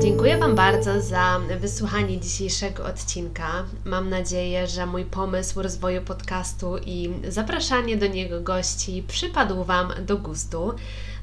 [0.02, 3.64] Dziękuję Wam bardzo za wysłuchanie dzisiejszego odcinka.
[3.84, 10.16] Mam nadzieję, że mój pomysł rozwoju podcastu i zapraszanie do niego gości przypadł Wam do
[10.16, 10.74] gustu.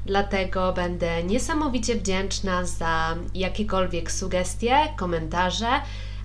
[0.06, 5.68] Dlatego będę niesamowicie wdzięczna za jakiekolwiek sugestie, komentarze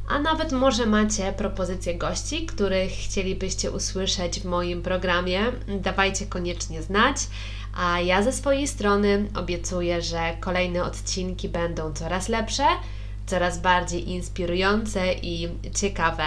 [0.07, 5.41] a nawet może macie propozycje gości, których chcielibyście usłyszeć w moim programie,
[5.79, 7.17] dawajcie koniecznie znać.
[7.77, 12.63] A ja ze swojej strony obiecuję, że kolejne odcinki będą coraz lepsze
[13.25, 16.23] coraz bardziej inspirujące i ciekawe.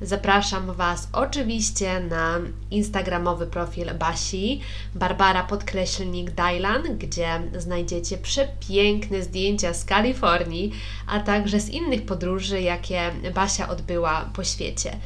[0.00, 2.38] Zapraszam Was oczywiście na
[2.70, 4.60] instagramowy profil Basi,
[4.94, 10.72] Barbara podkreślnik Dylan, gdzie znajdziecie przepiękne zdjęcia z Kalifornii,
[11.06, 14.96] a także z innych podróży, jakie Basia odbyła po świecie.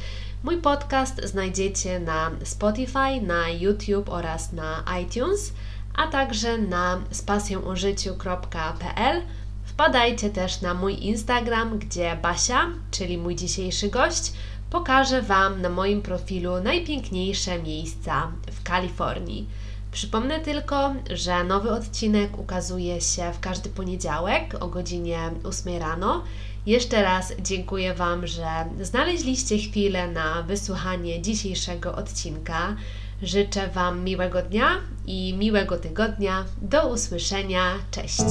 [0.43, 5.53] Mój podcast znajdziecie na Spotify, na YouTube oraz na iTunes,
[5.95, 9.21] a także na spasjonożyciu.pl
[9.77, 14.33] Wpadajcie też na mój Instagram, gdzie Basia, czyli mój dzisiejszy gość,
[14.69, 19.47] pokaże Wam na moim profilu najpiękniejsze miejsca w Kalifornii.
[19.91, 26.23] Przypomnę tylko, że nowy odcinek ukazuje się w każdy poniedziałek o godzinie 8 rano.
[26.65, 28.47] Jeszcze raz dziękuję Wam, że
[28.81, 32.75] znaleźliście chwilę na wysłuchanie dzisiejszego odcinka.
[33.21, 34.69] Życzę Wam miłego dnia
[35.05, 36.45] i miłego tygodnia.
[36.61, 37.73] Do usłyszenia.
[37.91, 38.25] Cześć!